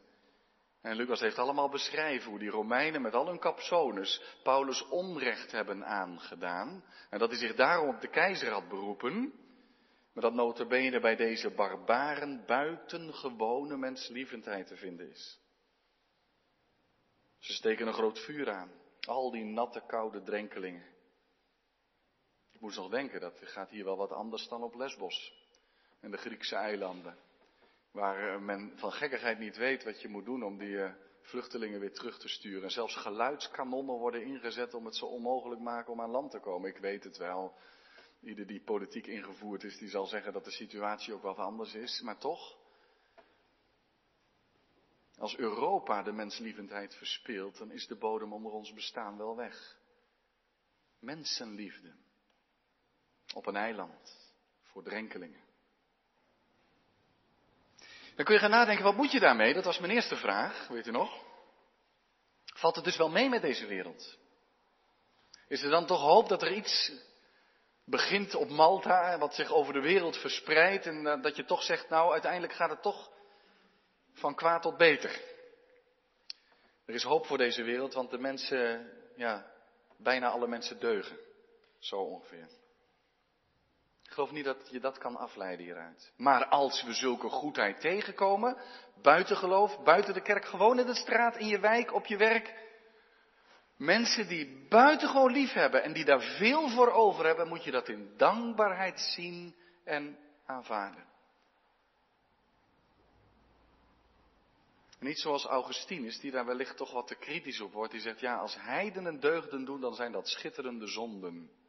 En 0.81 0.95
Lucas 0.95 1.19
heeft 1.19 1.37
allemaal 1.37 1.69
beschreven 1.69 2.29
hoe 2.29 2.39
die 2.39 2.49
Romeinen 2.49 3.01
met 3.01 3.13
al 3.13 3.27
hun 3.27 3.39
capsones 3.39 4.21
Paulus 4.43 4.87
onrecht 4.87 5.51
hebben 5.51 5.85
aangedaan. 5.85 6.83
En 7.09 7.19
dat 7.19 7.29
hij 7.29 7.39
zich 7.39 7.55
daarom 7.55 7.95
op 7.95 8.01
de 8.01 8.09
keizer 8.09 8.51
had 8.51 8.67
beroepen. 8.67 9.33
Maar 10.13 10.23
dat 10.23 10.33
notabene 10.33 10.99
bij 10.99 11.15
deze 11.15 11.49
barbaren 11.49 12.43
buitengewone 12.45 13.77
menslievendheid 13.77 14.67
te 14.67 14.75
vinden 14.75 15.09
is. 15.09 15.39
Ze 17.39 17.53
steken 17.53 17.87
een 17.87 17.93
groot 17.93 18.19
vuur 18.19 18.51
aan. 18.51 18.71
Al 19.01 19.31
die 19.31 19.43
natte, 19.43 19.83
koude 19.87 20.23
drenkelingen. 20.23 20.85
Ik 22.51 22.61
moest 22.61 22.77
nog 22.77 22.89
denken, 22.89 23.19
dat 23.19 23.39
gaat 23.41 23.69
hier 23.69 23.83
wel 23.83 23.97
wat 23.97 24.11
anders 24.11 24.47
dan 24.47 24.63
op 24.63 24.75
Lesbos. 24.75 25.33
En 25.99 26.11
de 26.11 26.17
Griekse 26.17 26.55
eilanden. 26.55 27.17
Waar 27.91 28.33
eh, 28.33 28.39
men 28.39 28.71
van 28.75 28.91
gekkigheid 28.91 29.39
niet 29.39 29.57
weet 29.57 29.83
wat 29.83 30.01
je 30.01 30.07
moet 30.07 30.25
doen 30.25 30.43
om 30.43 30.57
die 30.57 30.83
eh, 30.83 30.93
vluchtelingen 31.21 31.79
weer 31.79 31.93
terug 31.93 32.19
te 32.19 32.27
sturen. 32.27 32.63
En 32.63 32.71
zelfs 32.71 32.95
geluidskanonnen 32.95 33.95
worden 33.95 34.25
ingezet 34.25 34.73
om 34.73 34.85
het 34.85 34.95
zo 34.95 35.05
onmogelijk 35.05 35.61
maken 35.61 35.93
om 35.93 36.01
aan 36.01 36.09
land 36.09 36.31
te 36.31 36.39
komen. 36.39 36.69
Ik 36.69 36.77
weet 36.77 37.03
het 37.03 37.17
wel. 37.17 37.57
Ieder 38.21 38.47
die 38.47 38.63
politiek 38.63 39.07
ingevoerd 39.07 39.63
is, 39.63 39.77
die 39.77 39.89
zal 39.89 40.05
zeggen 40.05 40.33
dat 40.33 40.43
de 40.43 40.51
situatie 40.51 41.13
ook 41.13 41.21
wat 41.21 41.37
anders 41.37 41.73
is. 41.73 42.01
Maar 42.01 42.17
toch, 42.17 42.57
als 45.17 45.37
Europa 45.37 46.03
de 46.03 46.11
menslievendheid 46.11 46.95
verspeelt, 46.95 47.57
dan 47.57 47.71
is 47.71 47.87
de 47.87 47.95
bodem 47.95 48.33
onder 48.33 48.51
ons 48.51 48.73
bestaan 48.73 49.17
wel 49.17 49.35
weg. 49.35 49.79
Mensenliefde. 50.99 51.93
Op 53.33 53.45
een 53.45 53.55
eiland. 53.55 54.33
Voor 54.61 54.83
drenkelingen. 54.83 55.50
Dan 58.15 58.25
kun 58.25 58.33
je 58.33 58.41
gaan 58.41 58.49
nadenken, 58.49 58.83
wat 58.83 58.95
moet 58.95 59.11
je 59.11 59.19
daarmee? 59.19 59.53
Dat 59.53 59.65
was 59.65 59.79
mijn 59.79 59.91
eerste 59.91 60.15
vraag, 60.15 60.67
weet 60.67 60.87
u 60.87 60.91
nog? 60.91 61.23
Valt 62.45 62.75
het 62.75 62.85
dus 62.85 62.97
wel 62.97 63.09
mee 63.09 63.29
met 63.29 63.41
deze 63.41 63.65
wereld? 63.65 64.17
Is 65.47 65.63
er 65.63 65.69
dan 65.69 65.85
toch 65.85 66.01
hoop 66.01 66.29
dat 66.29 66.41
er 66.41 66.51
iets 66.51 66.91
begint 67.85 68.35
op 68.35 68.49
Malta, 68.49 69.17
wat 69.17 69.35
zich 69.35 69.51
over 69.51 69.73
de 69.73 69.81
wereld 69.81 70.17
verspreidt 70.17 70.85
en 70.85 71.07
eh, 71.07 71.21
dat 71.21 71.35
je 71.35 71.45
toch 71.45 71.63
zegt, 71.63 71.89
nou 71.89 72.11
uiteindelijk 72.11 72.53
gaat 72.53 72.69
het 72.69 72.81
toch 72.81 73.11
van 74.13 74.35
kwaad 74.35 74.61
tot 74.61 74.77
beter. 74.77 75.21
Er 76.85 76.93
is 76.93 77.03
hoop 77.03 77.25
voor 77.25 77.37
deze 77.37 77.63
wereld, 77.63 77.93
want 77.93 78.09
de 78.09 78.17
mensen, 78.17 78.91
ja, 79.15 79.51
bijna 79.97 80.29
alle 80.29 80.47
mensen 80.47 80.79
deugen. 80.79 81.17
Zo 81.79 81.95
ongeveer. 81.95 82.47
Ik 84.11 84.17
geloof 84.17 84.31
niet 84.31 84.45
dat 84.45 84.69
je 84.71 84.79
dat 84.79 84.97
kan 84.97 85.15
afleiden 85.15 85.65
hieruit. 85.65 86.11
Maar 86.17 86.45
als 86.45 86.83
we 86.83 86.93
zulke 86.93 87.29
goedheid 87.29 87.79
tegenkomen, 87.79 88.57
buiten 89.01 89.37
geloof, 89.37 89.83
buiten 89.83 90.13
de 90.13 90.21
kerk, 90.21 90.45
gewoon 90.45 90.79
in 90.79 90.85
de 90.85 90.95
straat, 90.95 91.37
in 91.37 91.47
je 91.47 91.59
wijk, 91.59 91.93
op 91.93 92.05
je 92.05 92.17
werk. 92.17 92.53
Mensen 93.77 94.27
die 94.27 94.67
buitengewoon 94.69 95.31
lief 95.31 95.53
hebben 95.53 95.83
en 95.83 95.93
die 95.93 96.05
daar 96.05 96.21
veel 96.21 96.69
voor 96.69 96.91
over 96.91 97.25
hebben, 97.25 97.47
moet 97.47 97.63
je 97.63 97.71
dat 97.71 97.89
in 97.89 98.13
dankbaarheid 98.17 98.99
zien 98.99 99.55
en 99.83 100.17
aanvaarden. 100.45 101.05
Niet 104.99 105.19
zoals 105.19 105.45
Augustinus, 105.45 106.19
die 106.19 106.31
daar 106.31 106.45
wellicht 106.45 106.77
toch 106.77 106.91
wat 106.91 107.07
te 107.07 107.15
kritisch 107.15 107.61
op 107.61 107.73
wordt. 107.73 107.91
Die 107.91 108.01
zegt, 108.01 108.19
ja, 108.19 108.35
als 108.37 108.55
heidenen 108.55 109.19
deugden 109.19 109.65
doen, 109.65 109.81
dan 109.81 109.95
zijn 109.95 110.11
dat 110.11 110.27
schitterende 110.27 110.87
zonden 110.87 111.59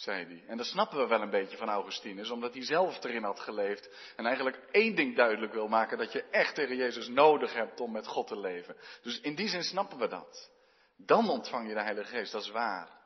zei 0.00 0.24
hij. 0.24 0.44
En 0.46 0.56
dat 0.56 0.66
snappen 0.66 0.98
we 0.98 1.06
wel 1.06 1.22
een 1.22 1.30
beetje 1.30 1.56
van 1.56 1.68
Augustinus, 1.68 2.30
omdat 2.30 2.54
hij 2.54 2.64
zelf 2.64 3.04
erin 3.04 3.22
had 3.22 3.40
geleefd. 3.40 4.12
En 4.16 4.26
eigenlijk 4.26 4.56
één 4.70 4.94
ding 4.94 5.16
duidelijk 5.16 5.52
wil 5.52 5.68
maken, 5.68 5.98
dat 5.98 6.12
je 6.12 6.22
echt 6.22 6.54
tegen 6.54 6.76
Jezus 6.76 7.08
nodig 7.08 7.52
hebt 7.52 7.80
om 7.80 7.92
met 7.92 8.06
God 8.06 8.26
te 8.26 8.40
leven. 8.40 8.76
Dus 9.02 9.20
in 9.20 9.34
die 9.34 9.48
zin 9.48 9.62
snappen 9.62 9.98
we 9.98 10.08
dat. 10.08 10.50
Dan 10.96 11.30
ontvang 11.30 11.68
je 11.68 11.74
de 11.74 11.82
Heilige 11.82 12.10
Geest, 12.10 12.32
dat 12.32 12.42
is 12.42 12.50
waar. 12.50 12.96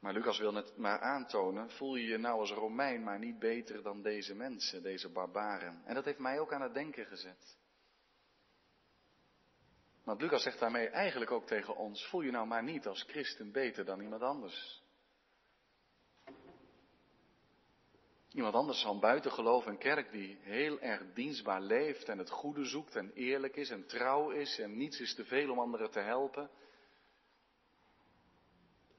Maar 0.00 0.12
Lucas 0.12 0.38
wil 0.38 0.52
net 0.52 0.76
maar 0.76 1.00
aantonen, 1.00 1.70
voel 1.70 1.94
je 1.94 2.06
je 2.06 2.18
nou 2.18 2.38
als 2.38 2.50
Romein 2.50 3.02
maar 3.02 3.18
niet 3.18 3.38
beter 3.38 3.82
dan 3.82 4.02
deze 4.02 4.34
mensen, 4.34 4.82
deze 4.82 5.08
barbaren. 5.08 5.82
En 5.84 5.94
dat 5.94 6.04
heeft 6.04 6.18
mij 6.18 6.40
ook 6.40 6.52
aan 6.52 6.62
het 6.62 6.74
denken 6.74 7.06
gezet. 7.06 7.56
Want 10.04 10.20
Lucas 10.20 10.42
zegt 10.42 10.58
daarmee 10.58 10.88
eigenlijk 10.88 11.30
ook 11.30 11.46
tegen 11.46 11.76
ons, 11.76 12.06
voel 12.06 12.20
je 12.20 12.30
nou 12.30 12.46
maar 12.46 12.62
niet 12.62 12.86
als 12.86 13.02
christen 13.02 13.52
beter 13.52 13.84
dan 13.84 14.00
iemand 14.00 14.22
anders. 14.22 14.82
Iemand 18.32 18.54
anders 18.54 18.82
van 18.82 19.00
buiten 19.00 19.32
geloof 19.32 19.66
en 19.66 19.78
kerk 19.78 20.10
die 20.10 20.38
heel 20.40 20.80
erg 20.80 21.12
dienstbaar 21.12 21.60
leeft 21.60 22.08
en 22.08 22.18
het 22.18 22.30
goede 22.30 22.64
zoekt 22.64 22.96
en 22.96 23.12
eerlijk 23.14 23.56
is 23.56 23.70
en 23.70 23.86
trouw 23.86 24.30
is 24.30 24.58
en 24.58 24.76
niets 24.76 25.00
is 25.00 25.14
te 25.14 25.24
veel 25.24 25.50
om 25.50 25.58
anderen 25.58 25.90
te 25.90 26.00
helpen. 26.00 26.50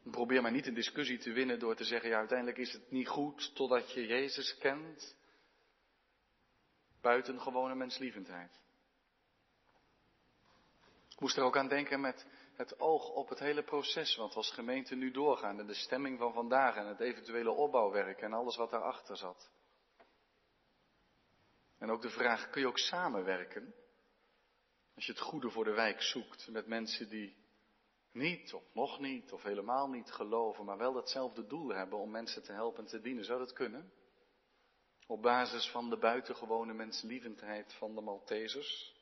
Probeer 0.04 0.42
maar 0.42 0.52
niet 0.52 0.68
een 0.68 0.74
discussie 0.74 1.18
te 1.18 1.32
winnen 1.32 1.60
door 1.60 1.76
te 1.76 1.84
zeggen, 1.84 2.10
ja 2.10 2.18
uiteindelijk 2.18 2.58
is 2.58 2.74
het 2.74 2.92
niet 2.92 3.08
goed 3.08 3.56
totdat 3.56 3.92
je 3.92 4.06
Jezus 4.06 4.58
kent. 4.58 5.18
Buitengewone 7.02 7.76
menslievendheid. 7.76 8.62
Moest 11.24 11.38
er 11.38 11.44
ook 11.44 11.58
aan 11.58 11.68
denken 11.68 12.02
met 12.02 12.28
het 12.56 12.80
oog 12.80 13.10
op 13.10 13.30
het 13.30 13.40
hele 13.40 13.64
proces 13.64 14.16
wat 14.16 14.36
als 14.36 14.52
gemeente 14.52 14.96
nu 14.96 15.12
doorgaan 15.12 15.60
en 15.60 15.68
de 15.68 15.74
stemming 15.74 16.18
van 16.18 16.34
vandaag 16.34 16.76
en 16.76 16.88
het 16.88 17.00
eventuele 17.00 17.52
opbouwwerk 17.52 18.22
en 18.22 18.34
alles 18.34 18.56
wat 18.56 18.72
daarachter 18.72 19.18
zat. 19.18 19.52
En 21.78 21.90
ook 21.92 22.02
de 22.02 22.10
vraag, 22.10 22.50
kun 22.50 22.62
je 22.62 22.68
ook 22.68 22.78
samenwerken? 22.78 23.74
Als 24.96 25.06
je 25.06 25.12
het 25.12 25.22
goede 25.22 25.50
voor 25.50 25.64
de 25.64 25.74
wijk 25.74 26.02
zoekt 26.02 26.48
met 26.52 26.68
mensen 26.68 27.10
die 27.10 27.36
niet 28.12 28.54
of 28.54 28.64
nog 28.74 29.00
niet 29.00 29.32
of 29.32 29.44
helemaal 29.44 29.90
niet 29.90 30.12
geloven, 30.12 30.66
maar 30.66 30.78
wel 30.78 30.96
hetzelfde 30.96 31.48
doel 31.48 31.70
hebben 31.70 32.00
om 32.00 32.12
mensen 32.12 32.44
te 32.44 32.52
helpen 32.52 32.84
en 32.84 32.90
te 32.90 33.02
dienen. 33.02 33.26
Zou 33.26 33.40
dat 33.40 33.54
kunnen? 33.54 33.94
Op 35.08 35.22
basis 35.22 35.70
van 35.70 35.90
de 35.90 35.98
buitengewone 35.98 36.74
menslievendheid 36.74 37.74
van 37.74 37.96
de 37.96 38.02
Maltesers? 38.02 39.02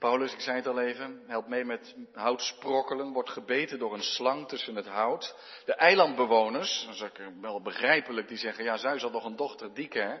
Paulus, 0.00 0.32
ik 0.32 0.40
zei 0.40 0.56
het 0.56 0.66
al 0.66 0.80
even, 0.80 1.22
helpt 1.26 1.48
mee 1.48 1.64
met 1.64 1.94
hout 2.12 2.42
sprokkelen, 2.42 3.12
wordt 3.12 3.30
gebeten 3.30 3.78
door 3.78 3.94
een 3.94 4.02
slang 4.02 4.48
tussen 4.48 4.76
het 4.76 4.86
hout. 4.86 5.36
De 5.64 5.74
eilandbewoners, 5.74 6.84
dat 6.86 6.94
is 6.94 7.02
ook 7.02 7.18
wel 7.40 7.62
begrijpelijk, 7.62 8.28
die 8.28 8.36
zeggen, 8.36 8.64
ja, 8.64 8.76
zij 8.76 8.98
zal 8.98 9.10
toch 9.10 9.24
een 9.24 9.36
dochter 9.36 9.74
dieken, 9.74 10.10
hè? 10.10 10.18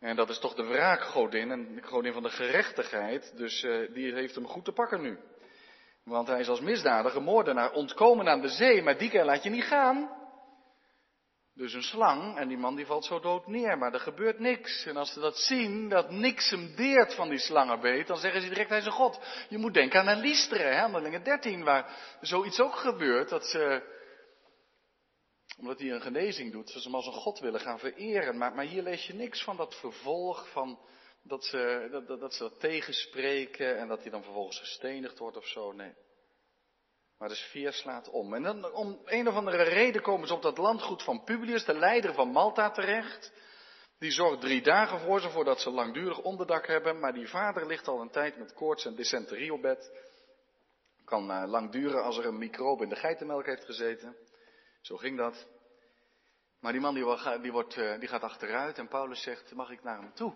En 0.00 0.16
dat 0.16 0.28
is 0.28 0.38
toch 0.38 0.54
de 0.54 0.62
wraakgodin, 0.62 1.50
en 1.50 1.82
godin 1.82 2.12
van 2.12 2.22
de 2.22 2.30
gerechtigheid, 2.30 3.36
dus 3.36 3.62
uh, 3.62 3.94
die 3.94 4.14
heeft 4.14 4.34
hem 4.34 4.46
goed 4.46 4.64
te 4.64 4.72
pakken 4.72 5.00
nu. 5.00 5.18
Want 6.04 6.28
hij 6.28 6.40
is 6.40 6.48
als 6.48 6.60
misdadiger, 6.60 7.22
moordenaar, 7.22 7.72
ontkomen 7.72 8.28
aan 8.28 8.40
de 8.40 8.48
zee, 8.48 8.82
maar 8.82 8.98
Dike 8.98 9.24
laat 9.24 9.42
je 9.42 9.50
niet 9.50 9.64
gaan. 9.64 10.10
Dus 11.56 11.72
een 11.72 11.82
slang 11.82 12.38
en 12.38 12.48
die 12.48 12.56
man 12.56 12.76
die 12.76 12.86
valt 12.86 13.04
zo 13.04 13.20
dood 13.20 13.46
neer, 13.46 13.78
maar 13.78 13.92
er 13.92 14.00
gebeurt 14.00 14.38
niks. 14.38 14.86
En 14.86 14.96
als 14.96 15.12
ze 15.12 15.20
dat 15.20 15.38
zien, 15.38 15.88
dat 15.88 16.10
niks 16.10 16.50
hem 16.50 16.74
deert 16.76 17.14
van 17.14 17.28
die 17.28 17.38
slangenbeet, 17.38 18.06
dan 18.06 18.16
zeggen 18.16 18.40
ze 18.40 18.48
direct 18.48 18.68
hij 18.68 18.78
is 18.78 18.86
een 18.86 18.92
god. 18.92 19.20
Je 19.48 19.58
moet 19.58 19.74
denken 19.74 20.00
aan 20.00 20.08
een 20.08 20.20
Listere, 20.20 20.74
handelingen 20.74 21.24
13, 21.24 21.64
waar 21.64 22.16
zoiets 22.20 22.60
ook 22.60 22.74
gebeurt, 22.74 23.28
dat 23.28 23.46
ze, 23.46 23.82
omdat 25.58 25.78
hij 25.78 25.90
een 25.90 26.00
genezing 26.00 26.52
doet, 26.52 26.70
ze 26.70 26.80
hem 26.82 26.94
als 26.94 27.06
een 27.06 27.12
god 27.12 27.38
willen 27.38 27.60
gaan 27.60 27.78
vereren. 27.78 28.38
Maar, 28.38 28.54
maar 28.54 28.64
hier 28.64 28.82
lees 28.82 29.06
je 29.06 29.14
niks 29.14 29.42
van 29.42 29.56
dat 29.56 29.74
vervolg, 29.74 30.48
van 30.48 30.78
dat 31.22 31.44
ze 31.44 31.88
dat, 31.90 32.20
dat, 32.20 32.34
ze 32.34 32.42
dat 32.42 32.60
tegenspreken 32.60 33.78
en 33.78 33.88
dat 33.88 34.02
hij 34.02 34.10
dan 34.10 34.22
vervolgens 34.22 34.58
gestenigd 34.58 35.18
wordt 35.18 35.36
of 35.36 35.46
zo, 35.46 35.72
nee. 35.72 35.92
Maar 37.18 37.28
de 37.28 37.34
sfeer 37.34 37.72
slaat 37.72 38.08
om. 38.08 38.34
En 38.34 38.42
dan 38.42 38.72
om 38.72 39.00
een 39.04 39.28
of 39.28 39.34
andere 39.34 39.62
reden 39.62 40.02
komen 40.02 40.28
ze 40.28 40.34
op 40.34 40.42
dat 40.42 40.58
landgoed 40.58 41.02
van 41.02 41.24
Publius, 41.24 41.64
de 41.64 41.74
leider 41.74 42.14
van 42.14 42.28
Malta, 42.28 42.70
terecht. 42.70 43.32
Die 43.98 44.10
zorgt 44.10 44.40
drie 44.40 44.62
dagen 44.62 45.00
voor 45.00 45.20
ze 45.20 45.30
voordat 45.30 45.60
ze 45.60 45.70
langdurig 45.70 46.22
onderdak 46.22 46.66
hebben. 46.66 47.00
Maar 47.00 47.12
die 47.12 47.28
vader 47.28 47.66
ligt 47.66 47.88
al 47.88 48.00
een 48.00 48.10
tijd 48.10 48.38
met 48.38 48.54
koorts 48.54 48.84
en 48.84 48.94
dysenterie 48.94 49.52
op 49.52 49.62
bed. 49.62 49.92
Kan 51.04 51.30
uh, 51.30 51.44
lang 51.46 51.70
duren 51.70 52.02
als 52.02 52.18
er 52.18 52.26
een 52.26 52.38
microbe 52.38 52.82
in 52.82 52.88
de 52.88 52.96
geitenmelk 52.96 53.46
heeft 53.46 53.64
gezeten. 53.64 54.16
Zo 54.80 54.96
ging 54.96 55.16
dat. 55.16 55.46
Maar 56.60 56.72
die 56.72 56.80
man 56.80 56.94
die, 56.94 57.40
die, 57.40 57.52
wordt, 57.52 57.76
uh, 57.76 57.98
die 57.98 58.08
gaat 58.08 58.22
achteruit 58.22 58.78
en 58.78 58.88
Paulus 58.88 59.22
zegt, 59.22 59.54
mag 59.54 59.70
ik 59.70 59.82
naar 59.82 59.98
hem 59.98 60.14
toe? 60.14 60.34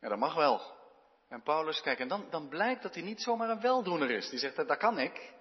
Ja, 0.00 0.08
dat 0.08 0.18
mag 0.18 0.34
wel. 0.34 0.79
En 1.30 1.42
Paulus, 1.42 1.80
kijk, 1.80 1.98
en 1.98 2.08
dan, 2.08 2.26
dan 2.30 2.48
blijkt 2.48 2.82
dat 2.82 2.94
hij 2.94 3.02
niet 3.02 3.22
zomaar 3.22 3.50
een 3.50 3.60
weldoener 3.60 4.10
is. 4.10 4.28
Die 4.28 4.38
zegt, 4.38 4.56
dat 4.56 4.76
kan 4.76 4.98
ik. 4.98 5.32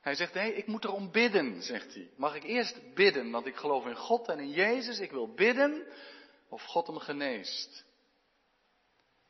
Hij 0.00 0.14
zegt, 0.14 0.34
nee, 0.34 0.54
ik 0.54 0.66
moet 0.66 0.84
erom 0.84 1.10
bidden, 1.10 1.62
zegt 1.62 1.94
hij. 1.94 2.10
Mag 2.16 2.34
ik 2.34 2.42
eerst 2.42 2.94
bidden, 2.94 3.30
want 3.30 3.46
ik 3.46 3.56
geloof 3.56 3.86
in 3.86 3.96
God 3.96 4.28
en 4.28 4.38
in 4.38 4.50
Jezus. 4.50 4.98
Ik 4.98 5.10
wil 5.10 5.34
bidden 5.34 5.86
of 6.48 6.62
God 6.62 6.86
hem 6.86 6.98
geneest. 6.98 7.84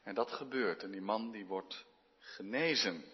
En 0.02 0.14
dat 0.14 0.32
gebeurt 0.32 0.82
en 0.82 0.90
die 0.90 1.00
man 1.00 1.30
die 1.30 1.46
wordt 1.46 1.84
genezen. 2.18 3.04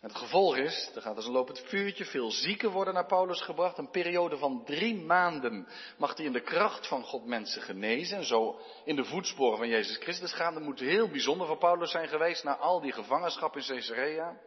Het 0.00 0.16
gevolg 0.16 0.56
is, 0.56 0.90
er 0.94 1.02
gaat 1.02 1.16
als 1.16 1.26
een 1.26 1.32
lopend 1.32 1.60
vuurtje, 1.60 2.04
veel 2.04 2.30
zieken 2.30 2.70
worden 2.70 2.94
naar 2.94 3.06
Paulus 3.06 3.42
gebracht. 3.42 3.78
Een 3.78 3.90
periode 3.90 4.36
van 4.36 4.64
drie 4.64 4.94
maanden 4.94 5.68
mag 5.98 6.16
hij 6.16 6.26
in 6.26 6.32
de 6.32 6.42
kracht 6.42 6.86
van 6.86 7.04
God 7.04 7.26
mensen 7.26 7.62
genezen. 7.62 8.16
En 8.16 8.24
zo 8.24 8.60
in 8.84 8.96
de 8.96 9.04
voetsporen 9.04 9.58
van 9.58 9.68
Jezus 9.68 9.96
Christus 9.96 10.32
gaan. 10.32 10.54
Dat 10.54 10.62
moet 10.62 10.80
heel 10.80 11.08
bijzonder 11.08 11.46
voor 11.46 11.58
Paulus 11.58 11.90
zijn 11.90 12.08
geweest 12.08 12.44
na 12.44 12.56
al 12.56 12.80
die 12.80 12.92
gevangenschap 12.92 13.56
in 13.56 13.62
Caesarea. 13.66 14.40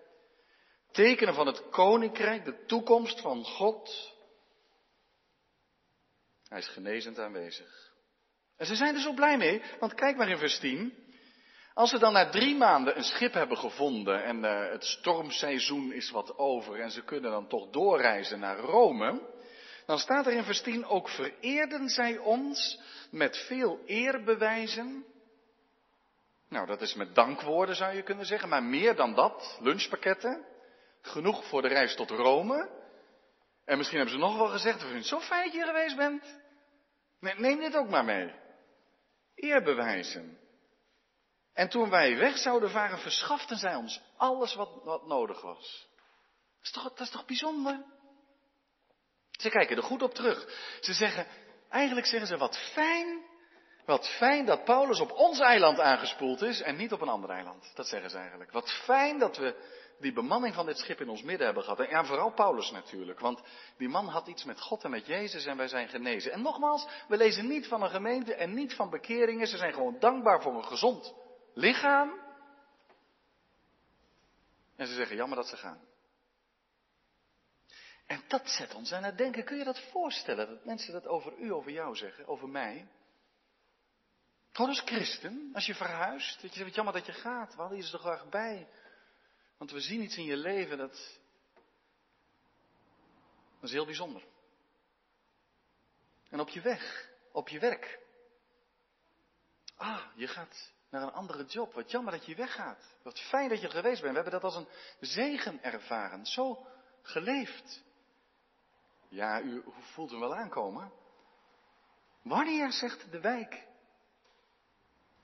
Tekenen 0.92 1.34
van 1.34 1.48
het 1.48 1.70
koninkrijk, 1.70 2.46
de 2.46 2.66
toekomst 2.66 3.22
van 3.22 3.46
God. 3.46 4.13
Hij 6.48 6.60
is 6.60 6.68
genezend 6.68 7.20
aanwezig. 7.20 7.92
En 8.58 8.66
ze 8.66 8.76
zijn 8.76 8.96
er 8.96 9.02
zo 9.02 9.13
blij 9.13 9.38
mee, 9.38 9.62
want 9.80 9.94
kijk 9.94 10.18
maar 10.18 10.30
in 10.30 10.38
vers 10.38 10.60
10. 10.60 11.03
Als 11.74 11.90
ze 11.90 12.00
dan 12.00 12.14
na 12.14 12.30
drie 12.30 12.56
maanden 12.56 12.98
een 12.98 13.04
schip 13.04 13.34
hebben 13.34 13.58
gevonden 13.58 14.24
en 14.24 14.44
uh, 14.44 14.70
het 14.70 14.84
stormseizoen 14.84 15.94
is 15.94 16.12
wat 16.12 16.38
over 16.38 16.80
en 16.80 16.92
ze 16.92 17.04
kunnen 17.04 17.32
dan 17.32 17.48
toch 17.48 17.70
doorreizen 17.70 18.40
naar 18.40 18.58
Rome, 18.58 19.22
dan 19.86 20.00
staat 20.00 20.26
er 20.26 20.34
in 20.34 20.44
vers 20.44 20.62
10 20.62 20.86
ook 20.86 21.10
vereerden 21.10 21.90
zij 21.90 22.18
ons 22.18 22.80
met 23.12 23.38
veel 23.38 23.80
eerbewijzen. 23.86 25.06
Nou, 26.50 26.66
dat 26.66 26.82
is 26.82 26.94
met 26.94 27.16
dankwoorden 27.16 27.76
zou 27.76 27.96
je 27.96 28.04
kunnen 28.04 28.26
zeggen, 28.26 28.50
maar 28.50 28.64
meer 28.64 28.96
dan 28.96 29.16
dat, 29.16 29.58
lunchpakketten, 29.62 30.46
genoeg 31.02 31.46
voor 31.46 31.62
de 31.62 31.68
reis 31.68 31.96
tot 31.96 32.10
Rome. 32.10 32.70
En 33.66 33.78
misschien 33.78 34.00
hebben 34.00 34.16
ze 34.16 34.26
nog 34.26 34.38
wel 34.38 34.48
gezegd, 34.48 34.82
we 34.82 34.86
vinden 34.86 35.04
zo 35.04 35.20
fijn 35.20 35.44
dat 35.44 35.54
je 35.54 35.66
geweest 35.66 35.96
bent. 35.96 36.40
Neem 37.20 37.60
dit 37.60 37.76
ook 37.76 37.90
maar 37.90 38.06
mee. 38.06 38.34
Eerbewijzen. 39.36 40.43
En 41.54 41.70
toen 41.70 41.89
wij 41.89 42.18
weg 42.18 42.38
zouden 42.38 42.70
varen, 42.70 43.00
verschaften 43.00 43.58
zij 43.58 43.76
ons 43.76 44.02
alles 44.18 44.56
wat, 44.56 44.70
wat 44.84 45.08
nodig 45.08 45.42
was. 45.42 45.88
Dat 46.58 46.63
is, 46.63 46.72
toch, 46.72 46.84
dat 46.84 47.00
is 47.00 47.10
toch 47.10 47.26
bijzonder? 47.26 47.84
Ze 49.32 49.50
kijken 49.50 49.78
er 49.78 49.84
goed 49.84 50.02
op 50.02 50.13
terug. 50.13 50.48
Ze 50.80 50.94
zeggen, 50.94 51.28
eigenlijk 51.70 52.08
zeggen 52.08 52.28
ze, 52.28 52.38
wat 52.38 52.58
fijn, 52.58 53.26
wat 53.86 54.08
fijn 54.08 54.46
dat 54.46 54.63
Paulus 54.63 55.00
op 55.00 55.12
ons 55.12 55.39
eiland 55.39 55.80
aangespoeld 55.80 56.42
is 56.42 56.62
en 56.62 56.76
niet 56.76 56.92
op 56.92 57.02
een 57.02 57.10
ander 57.10 57.30
eiland. 57.30 57.72
Dat 57.76 57.88
zeggen 57.88 58.10
ze 58.10 58.18
eigenlijk. 58.18 58.52
Wat 58.52 58.72
fijn 58.72 59.20
dat 59.20 59.38
we 59.38 59.82
die 60.00 60.13
bemanning 60.13 60.54
van 60.54 60.66
dit 60.66 60.78
schip 60.78 61.02
in 61.02 61.10
ons 61.10 61.24
midden 61.24 61.46
hebben 61.46 61.63
gehad. 61.63 61.80
En 61.80 62.06
vooral 62.06 62.34
Paulus 62.34 62.72
natuurlijk. 62.72 63.20
Want 63.20 63.42
die 63.78 63.89
man 63.89 64.08
had 64.08 64.28
iets 64.28 64.44
met 64.44 64.62
God 64.62 64.84
en 64.84 64.89
met 64.89 65.06
Jezus 65.06 65.46
en 65.46 65.58
wij 65.58 65.68
zijn 65.68 65.88
genezen. 65.88 66.32
En 66.32 66.42
nogmaals, 66.42 66.88
we 67.08 67.18
lezen 67.18 67.48
niet 67.48 67.68
van 67.68 67.84
een 67.84 67.89
gemeente 67.89 68.36
en 68.36 68.54
niet 68.54 68.74
van 68.74 68.89
bekeringen. 68.89 69.48
Ze 69.48 69.58
zijn 69.58 69.74
gewoon 69.74 70.00
dankbaar 70.00 70.42
voor 70.42 70.56
een 70.56 70.66
gezond 70.66 71.13
lichaam. 71.54 72.22
En 74.76 74.88
ze 74.88 74.94
zeggen 74.94 75.16
jammer 75.16 75.38
dat 75.38 75.48
ze 75.48 75.58
gaan. 75.58 75.80
En 78.06 78.24
dat 78.28 78.50
zet 78.50 78.74
ons 78.74 78.92
aan 78.92 79.04
het 79.04 79.18
denken. 79.18 79.46
Kun 79.46 79.58
je 79.58 79.63
dat 79.63 79.89
voorstellen? 79.92 80.48
Dat 80.48 80.66
mensen 80.66 80.94
dat 80.94 81.08
over 81.08 81.38
u, 81.38 81.54
over 81.54 81.72
jou 81.72 81.96
zeggen, 81.96 82.28
over 82.28 82.50
mij? 82.50 82.88
Gewoon 84.52 84.70
als 84.70 84.82
christen, 84.86 85.50
als 85.54 85.66
je 85.66 85.76
verhuist, 85.76 86.42
dat 86.42 86.54
je 86.54 86.60
zegt, 86.60 86.76
jammer 86.76 86.94
dat 86.94 87.06
je 87.06 87.12
gaat, 87.12 87.56
we 87.56 87.62
hadden 87.62 87.78
je 87.78 87.92
er 87.92 88.00
graag 88.00 88.30
bij. 88.30 88.68
Want 89.58 89.72
we 89.72 89.80
zien 89.80 90.02
iets 90.02 90.18
in 90.18 90.24
je 90.24 90.38
leven 90.38 90.78
dat, 90.78 91.20
dat 93.60 93.70
is 93.70 93.72
heel 93.72 93.86
bijzonder. 93.86 94.24
En 96.30 96.39
op 96.39 96.50
je 96.50 96.62
weg, 96.62 97.10
op 97.32 97.50
je 97.50 97.60
werk. 97.60 98.00
Ah, 99.76 100.06
je 100.16 100.28
gaat 100.28 100.74
naar 100.94 101.02
een 101.02 101.14
andere 101.14 101.46
job. 101.46 101.74
Wat 101.74 101.92
jammer 101.92 102.12
dat 102.12 102.26
je 102.26 102.36
weggaat. 102.36 102.96
Wat 103.04 103.20
fijn 103.20 103.50
dat 103.50 103.62
je 103.62 103.70
geweest 103.70 104.02
bent. 104.02 104.16
We 104.16 104.22
hebben 104.22 104.42
dat 104.42 104.44
als 104.44 104.56
een 104.56 104.68
zegen 105.00 105.64
ervaren. 105.64 106.26
Zo 106.26 106.66
geleefd. 107.02 107.84
Ja, 109.10 109.42
u 109.42 109.64
voelt 109.80 110.12
hem 110.12 110.20
wel 110.20 110.36
aankomen. 110.36 110.92
Wanneer 112.22 112.72
zegt 112.72 113.12
de 113.12 113.20
wijk? 113.20 113.68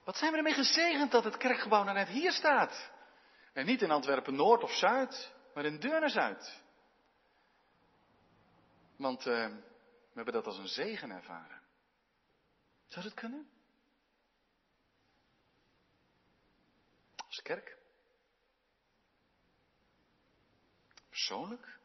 Wat 0.04 0.16
zijn 0.16 0.30
we 0.30 0.36
ermee 0.36 0.54
gezegend 0.54 1.10
dat 1.10 1.24
het 1.24 1.36
kerkgebouw 1.36 1.82
nou 1.82 1.96
net 1.96 2.08
hier 2.08 2.32
staat? 2.32 2.90
En 3.52 3.66
niet 3.66 3.82
in 3.82 3.90
Antwerpen 3.90 4.34
Noord 4.34 4.62
of 4.62 4.72
Zuid, 4.72 5.32
maar 5.54 5.64
in 5.64 5.80
Deurne 5.80 6.08
Zuid. 6.08 6.62
Want 8.96 9.26
uh, 9.26 9.46
we 9.46 10.14
hebben 10.14 10.34
dat 10.34 10.46
als 10.46 10.58
een 10.58 10.68
zegen 10.68 11.10
ervaren. 11.10 11.62
Zou 12.86 13.04
dat 13.04 13.14
kunnen? 13.14 13.59
Kerk? 17.42 17.78
Persoonlijk? 21.08 21.78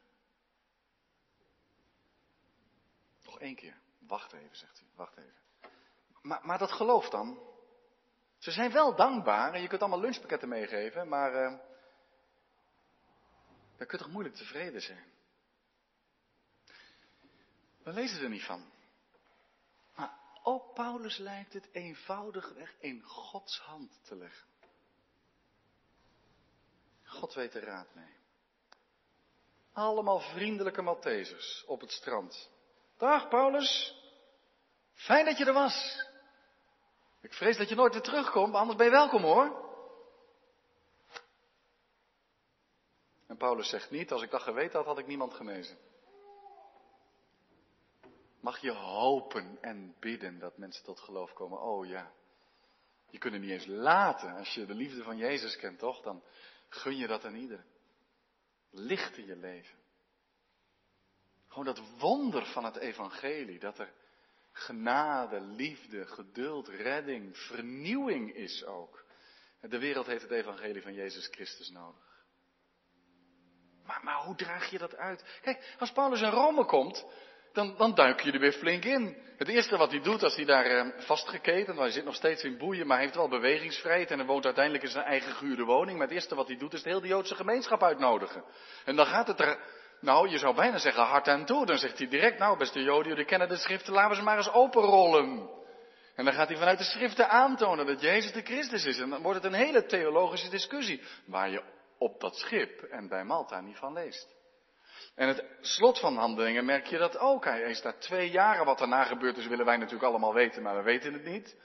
Nog 3.23 3.39
één 3.39 3.55
keer. 3.55 3.77
Wacht 3.99 4.33
even, 4.33 4.55
zegt 4.55 4.81
u. 4.81 4.85
Wacht 4.95 5.17
even. 5.17 5.33
Maar, 6.21 6.45
maar 6.45 6.57
dat 6.57 6.71
geloof 6.71 7.09
dan. 7.09 7.39
Ze 8.37 8.51
zijn 8.51 8.71
wel 8.71 8.95
dankbaar 8.95 9.53
en 9.53 9.61
je 9.61 9.67
kunt 9.67 9.81
allemaal 9.81 9.99
lunchpakketten 9.99 10.49
meegeven, 10.49 11.07
maar 11.07 11.33
uh, 11.33 11.59
dan 13.77 13.87
kun 13.87 13.99
toch 13.99 14.11
moeilijk 14.11 14.35
tevreden 14.35 14.81
zijn. 14.81 15.13
We 17.83 17.93
lezen 17.93 18.23
er 18.23 18.29
niet 18.29 18.43
van. 18.45 18.71
Maar 19.95 20.17
op 20.43 20.73
Paulus 20.73 21.17
lijkt 21.17 21.53
het 21.53 21.69
eenvoudigweg 21.71 22.75
in 22.79 23.01
Gods 23.03 23.59
hand 23.59 23.99
te 24.03 24.15
leggen. 24.15 24.47
God 27.15 27.33
weet 27.33 27.51
de 27.51 27.59
raad 27.59 27.87
mee. 27.93 28.13
Allemaal 29.73 30.19
vriendelijke 30.19 30.81
Maltesers 30.81 31.63
op 31.67 31.81
het 31.81 31.91
strand. 31.91 32.49
Dag 32.97 33.27
Paulus, 33.27 33.95
fijn 34.93 35.25
dat 35.25 35.37
je 35.37 35.45
er 35.45 35.53
was. 35.53 36.07
Ik 37.21 37.33
vrees 37.33 37.57
dat 37.57 37.69
je 37.69 37.75
nooit 37.75 37.93
weer 37.93 38.01
terugkomt, 38.01 38.51
maar 38.51 38.59
anders 38.59 38.77
ben 38.77 38.85
je 38.85 38.91
welkom 38.91 39.23
hoor. 39.23 39.63
En 43.27 43.37
Paulus 43.37 43.69
zegt 43.69 43.91
niet, 43.91 44.11
als 44.11 44.21
ik 44.21 44.31
dat 44.31 44.41
geweten 44.41 44.77
had, 44.77 44.85
had 44.85 44.97
ik 44.97 45.07
niemand 45.07 45.33
genezen. 45.33 45.77
Mag 48.39 48.59
je 48.59 48.71
hopen 48.71 49.57
en 49.61 49.95
bidden 49.99 50.39
dat 50.39 50.57
mensen 50.57 50.83
tot 50.83 50.99
geloof 50.99 51.33
komen? 51.33 51.61
Oh 51.61 51.85
ja. 51.85 52.11
Je 53.09 53.17
kunt 53.17 53.33
het 53.33 53.41
niet 53.41 53.51
eens 53.51 53.65
laten. 53.65 54.35
Als 54.35 54.53
je 54.53 54.65
de 54.65 54.73
liefde 54.73 55.03
van 55.03 55.17
Jezus 55.17 55.55
kent, 55.55 55.79
toch? 55.79 56.01
Dan 56.01 56.23
Gun 56.69 56.97
je 56.97 57.07
dat 57.07 57.25
aan 57.25 57.35
ieder. 57.35 57.65
Licht 58.69 59.17
in 59.17 59.25
je 59.25 59.35
leven. 59.35 59.77
Gewoon 61.47 61.65
dat 61.65 61.99
wonder 61.99 62.45
van 62.45 62.65
het 62.65 62.75
evangelie, 62.75 63.59
dat 63.59 63.79
er 63.79 63.93
genade, 64.51 65.39
liefde, 65.39 66.05
geduld, 66.05 66.67
redding, 66.67 67.37
vernieuwing 67.37 68.33
is 68.33 68.63
ook. 68.63 69.05
De 69.61 69.79
wereld 69.79 70.05
heeft 70.05 70.21
het 70.21 70.31
evangelie 70.31 70.81
van 70.81 70.93
Jezus 70.93 71.27
Christus 71.27 71.69
nodig. 71.69 72.23
Maar, 73.83 74.03
maar 74.03 74.23
hoe 74.23 74.35
draag 74.35 74.69
je 74.69 74.77
dat 74.77 74.95
uit? 74.95 75.39
Kijk, 75.41 75.75
als 75.79 75.91
Paulus 75.91 76.21
in 76.21 76.29
Rome 76.29 76.65
komt, 76.65 77.05
dan, 77.55 77.75
dan 77.77 77.95
duik 77.95 78.21
je 78.21 78.31
er 78.31 78.39
weer 78.39 78.51
flink 78.51 78.85
in. 78.85 79.23
Het 79.37 79.47
eerste 79.47 79.77
wat 79.77 79.91
hij 79.91 80.01
doet 80.01 80.23
als 80.23 80.35
hij 80.35 80.45
daar 80.45 80.65
eh, 80.65 81.65
want 81.65 81.79
hij 81.79 81.91
zit 81.91 82.05
nog 82.05 82.15
steeds 82.15 82.43
in 82.43 82.57
boeien, 82.57 82.87
maar 82.87 82.95
hij 82.95 83.05
heeft 83.05 83.17
wel 83.17 83.29
bewegingsvrijheid 83.29 84.11
en 84.11 84.17
hij 84.17 84.27
woont 84.27 84.45
uiteindelijk 84.45 84.83
in 84.83 84.89
zijn 84.89 85.05
eigen 85.05 85.31
gehuurde 85.31 85.63
woning. 85.63 85.97
Maar 85.97 86.07
het 86.07 86.15
eerste 86.15 86.35
wat 86.35 86.47
hij 86.47 86.57
doet 86.57 86.73
is 86.73 86.83
de 86.83 86.89
hele 86.89 87.07
Joodse 87.07 87.35
gemeenschap 87.35 87.83
uitnodigen. 87.83 88.43
En 88.85 88.95
dan 88.95 89.05
gaat 89.05 89.27
het 89.27 89.39
er, 89.39 89.59
nou 89.99 90.29
je 90.29 90.37
zou 90.37 90.55
bijna 90.55 90.77
zeggen 90.77 91.03
hard 91.03 91.27
aan 91.27 91.45
toe. 91.45 91.65
Dan 91.65 91.77
zegt 91.77 91.97
hij 91.97 92.07
direct, 92.07 92.39
nou 92.39 92.57
beste 92.57 92.81
Joden, 92.81 93.07
jullie 93.07 93.25
kennen 93.25 93.47
de 93.47 93.57
schriften, 93.57 93.93
laten 93.93 94.09
we 94.09 94.15
ze 94.15 94.21
maar 94.21 94.37
eens 94.37 94.51
openrollen. 94.51 95.49
En 96.15 96.25
dan 96.25 96.33
gaat 96.33 96.47
hij 96.47 96.57
vanuit 96.57 96.77
de 96.77 96.83
schriften 96.83 97.29
aantonen 97.29 97.85
dat 97.85 98.01
Jezus 98.01 98.31
de 98.31 98.41
Christus 98.41 98.85
is. 98.85 98.99
En 98.99 99.09
dan 99.09 99.21
wordt 99.21 99.43
het 99.43 99.53
een 99.53 99.59
hele 99.59 99.85
theologische 99.85 100.49
discussie, 100.49 101.01
waar 101.25 101.49
je 101.49 101.63
op 101.97 102.19
dat 102.19 102.35
schip 102.35 102.81
en 102.81 103.07
bij 103.07 103.23
Malta 103.23 103.61
niet 103.61 103.77
van 103.77 103.93
leest. 103.93 104.35
En 105.15 105.27
het 105.27 105.43
slot 105.61 105.99
van 105.99 106.17
handelingen 106.17 106.65
merk 106.65 106.85
je 106.85 106.97
dat 106.97 107.17
ook. 107.17 107.45
Hij 107.45 107.61
is 107.61 107.81
daar 107.81 107.99
twee 107.99 108.29
jaren. 108.29 108.65
Wat 108.65 108.77
daarna 108.77 109.03
gebeurd 109.03 109.37
is, 109.37 109.47
willen 109.47 109.65
wij 109.65 109.77
natuurlijk 109.77 110.03
allemaal 110.03 110.33
weten, 110.33 110.61
maar 110.63 110.75
we 110.75 110.83
weten 110.83 111.13
het 111.13 111.23
niet. 111.23 111.57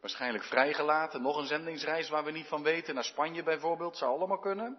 Waarschijnlijk 0.00 0.44
vrijgelaten. 0.44 1.22
Nog 1.22 1.36
een 1.36 1.46
zendingsreis 1.46 2.08
waar 2.08 2.24
we 2.24 2.30
niet 2.30 2.46
van 2.46 2.62
weten. 2.62 2.94
Naar 2.94 3.04
Spanje 3.04 3.42
bijvoorbeeld. 3.42 3.96
Zou 3.96 4.16
allemaal 4.16 4.38
kunnen. 4.38 4.78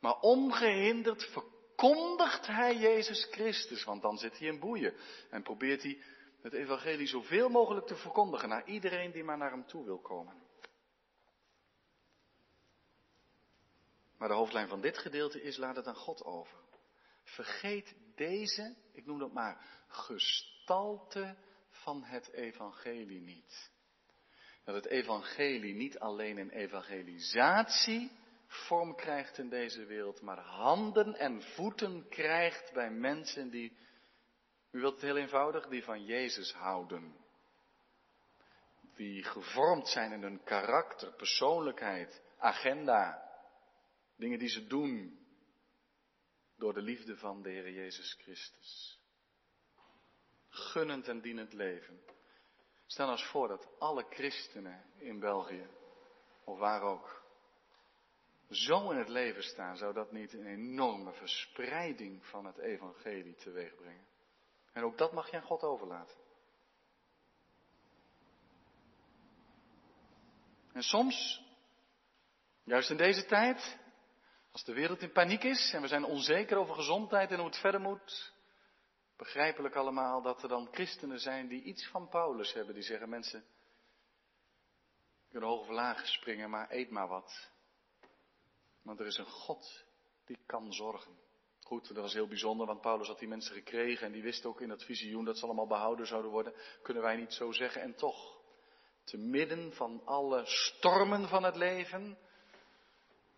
Maar 0.00 0.18
ongehinderd 0.20 1.24
verkondigt 1.24 2.46
hij 2.46 2.76
Jezus 2.76 3.28
Christus. 3.30 3.84
Want 3.84 4.02
dan 4.02 4.18
zit 4.18 4.38
hij 4.38 4.48
in 4.48 4.60
boeien. 4.60 4.94
En 5.30 5.42
probeert 5.42 5.82
hij 5.82 6.02
het 6.42 6.52
evangelie 6.52 7.06
zoveel 7.06 7.48
mogelijk 7.48 7.86
te 7.86 7.96
verkondigen 7.96 8.48
naar 8.48 8.66
iedereen 8.66 9.12
die 9.12 9.24
maar 9.24 9.38
naar 9.38 9.50
hem 9.50 9.66
toe 9.66 9.84
wil 9.84 10.00
komen. 10.00 10.42
Maar 14.18 14.28
de 14.28 14.36
hoofdlijn 14.36 14.68
van 14.68 14.80
dit 14.80 14.98
gedeelte 14.98 15.42
is, 15.42 15.56
laat 15.56 15.76
het 15.76 15.86
aan 15.86 15.94
God 15.94 16.24
over. 16.24 16.61
Vergeet 17.32 17.94
deze, 18.14 18.74
ik 18.92 19.06
noem 19.06 19.18
dat 19.18 19.32
maar, 19.32 19.64
gestalte 19.88 21.36
van 21.68 22.04
het 22.04 22.30
evangelie 22.32 23.20
niet. 23.20 23.70
Dat 24.64 24.74
het 24.74 24.86
evangelie 24.86 25.74
niet 25.74 25.98
alleen 25.98 26.38
een 26.38 26.50
evangelisatie 26.50 28.10
vorm 28.46 28.96
krijgt 28.96 29.38
in 29.38 29.48
deze 29.48 29.84
wereld, 29.84 30.20
maar 30.20 30.38
handen 30.38 31.14
en 31.14 31.42
voeten 31.42 32.08
krijgt 32.08 32.72
bij 32.72 32.90
mensen 32.90 33.50
die, 33.50 33.76
u 34.70 34.80
wilt 34.80 34.94
het 34.94 35.02
heel 35.02 35.16
eenvoudig, 35.16 35.68
die 35.68 35.84
van 35.84 36.04
Jezus 36.04 36.52
houden. 36.52 37.16
Die 38.94 39.24
gevormd 39.24 39.88
zijn 39.88 40.12
in 40.12 40.22
hun 40.22 40.42
karakter, 40.44 41.12
persoonlijkheid, 41.12 42.22
agenda, 42.38 43.30
dingen 44.16 44.38
die 44.38 44.48
ze 44.48 44.66
doen 44.66 45.21
door 46.62 46.74
de 46.74 46.82
liefde 46.82 47.16
van 47.16 47.42
de 47.42 47.48
Heer 47.48 47.70
Jezus 47.70 48.14
Christus. 48.18 49.00
Gunnend 50.48 51.08
en 51.08 51.20
dienend 51.20 51.52
leven. 51.52 52.00
Stel 52.86 53.06
nou 53.06 53.18
eens 53.18 53.28
voor 53.28 53.48
dat 53.48 53.68
alle 53.78 54.06
christenen 54.10 54.84
in 54.96 55.18
België, 55.18 55.66
of 56.44 56.58
waar 56.58 56.82
ook, 56.82 57.24
zo 58.50 58.90
in 58.90 58.98
het 58.98 59.08
leven 59.08 59.42
staan, 59.42 59.76
zou 59.76 59.92
dat 59.92 60.12
niet 60.12 60.32
een 60.32 60.46
enorme 60.46 61.12
verspreiding 61.12 62.26
van 62.26 62.44
het 62.44 62.58
evangelie 62.58 63.34
teweeg 63.34 63.74
brengen. 63.74 64.06
En 64.72 64.84
ook 64.84 64.98
dat 64.98 65.12
mag 65.12 65.30
je 65.30 65.36
aan 65.36 65.42
God 65.42 65.62
overlaten. 65.62 66.16
En 70.72 70.82
soms, 70.82 71.44
juist 72.64 72.90
in 72.90 72.96
deze 72.96 73.24
tijd, 73.24 73.78
als 74.52 74.64
de 74.64 74.72
wereld 74.72 75.02
in 75.02 75.12
paniek 75.12 75.42
is 75.42 75.72
en 75.72 75.80
we 75.80 75.88
zijn 75.88 76.04
onzeker 76.04 76.56
over 76.56 76.74
gezondheid 76.74 77.30
en 77.30 77.36
hoe 77.36 77.46
het 77.46 77.58
verder 77.58 77.80
moet, 77.80 78.32
begrijpelijk 79.16 79.74
allemaal 79.74 80.22
dat 80.22 80.42
er 80.42 80.48
dan 80.48 80.68
christenen 80.70 81.18
zijn 81.18 81.48
die 81.48 81.62
iets 81.62 81.88
van 81.88 82.08
Paulus 82.08 82.52
hebben, 82.52 82.74
die 82.74 82.82
zeggen 82.82 83.08
mensen, 83.08 83.44
kunnen 85.30 85.48
hoog 85.48 85.60
of 85.60 85.68
laag 85.68 86.06
springen, 86.06 86.50
maar 86.50 86.70
eet 86.70 86.90
maar 86.90 87.08
wat. 87.08 87.50
Want 88.82 89.00
er 89.00 89.06
is 89.06 89.18
een 89.18 89.30
God 89.30 89.84
die 90.24 90.38
kan 90.46 90.72
zorgen. 90.72 91.18
Goed, 91.60 91.88
dat 91.88 91.96
was 91.96 92.12
heel 92.12 92.28
bijzonder, 92.28 92.66
want 92.66 92.80
Paulus 92.80 93.08
had 93.08 93.18
die 93.18 93.28
mensen 93.28 93.54
gekregen 93.54 94.06
en 94.06 94.12
die 94.12 94.22
wist 94.22 94.44
ook 94.44 94.60
in 94.60 94.68
dat 94.68 94.84
visioen 94.84 95.24
dat 95.24 95.38
ze 95.38 95.44
allemaal 95.44 95.66
behouden 95.66 96.06
zouden 96.06 96.30
worden. 96.30 96.54
Kunnen 96.82 97.02
wij 97.02 97.16
niet 97.16 97.32
zo 97.32 97.52
zeggen. 97.52 97.82
En 97.82 97.94
toch, 97.94 98.40
te 99.04 99.16
midden 99.16 99.72
van 99.72 100.02
alle 100.04 100.42
stormen 100.44 101.28
van 101.28 101.42
het 101.42 101.56
leven, 101.56 102.18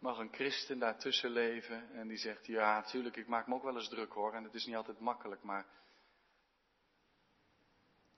mag 0.04 0.18
een 0.18 0.32
christen 0.32 0.78
daartussen 0.78 1.30
leven 1.30 1.90
en 1.90 2.08
die 2.08 2.16
zegt, 2.16 2.46
ja, 2.46 2.74
natuurlijk, 2.74 3.16
ik 3.16 3.26
maak 3.26 3.46
me 3.46 3.54
ook 3.54 3.62
wel 3.62 3.76
eens 3.76 3.88
druk 3.88 4.12
hoor 4.12 4.34
en 4.34 4.44
het 4.44 4.54
is 4.54 4.66
niet 4.66 4.76
altijd 4.76 4.98
makkelijk, 4.98 5.42
maar 5.42 5.66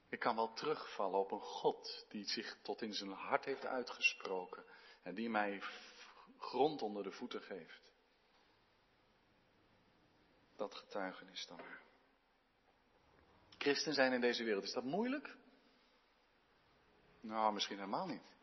ik 0.08 0.18
kan 0.18 0.36
wel 0.36 0.52
terugvallen 0.52 1.18
op 1.18 1.30
een 1.30 1.40
God 1.40 2.06
die 2.08 2.24
zich 2.24 2.58
tot 2.62 2.82
in 2.82 2.92
zijn 2.92 3.10
hart 3.10 3.44
heeft 3.44 3.66
uitgesproken 3.66 4.64
en 5.02 5.14
die 5.14 5.30
mij 5.30 5.62
grond 6.38 6.82
onder 6.82 7.02
de 7.02 7.12
voeten 7.12 7.42
geeft. 7.42 7.92
Dat 10.56 10.74
getuigenis 10.74 11.46
dan. 11.46 11.60
Christen 13.58 13.94
zijn 13.94 14.12
in 14.12 14.20
deze 14.20 14.44
wereld, 14.44 14.64
is 14.64 14.72
dat 14.72 14.84
moeilijk? 14.84 15.36
Nou, 17.20 17.52
misschien 17.52 17.78
helemaal 17.78 18.06
niet. 18.06 18.34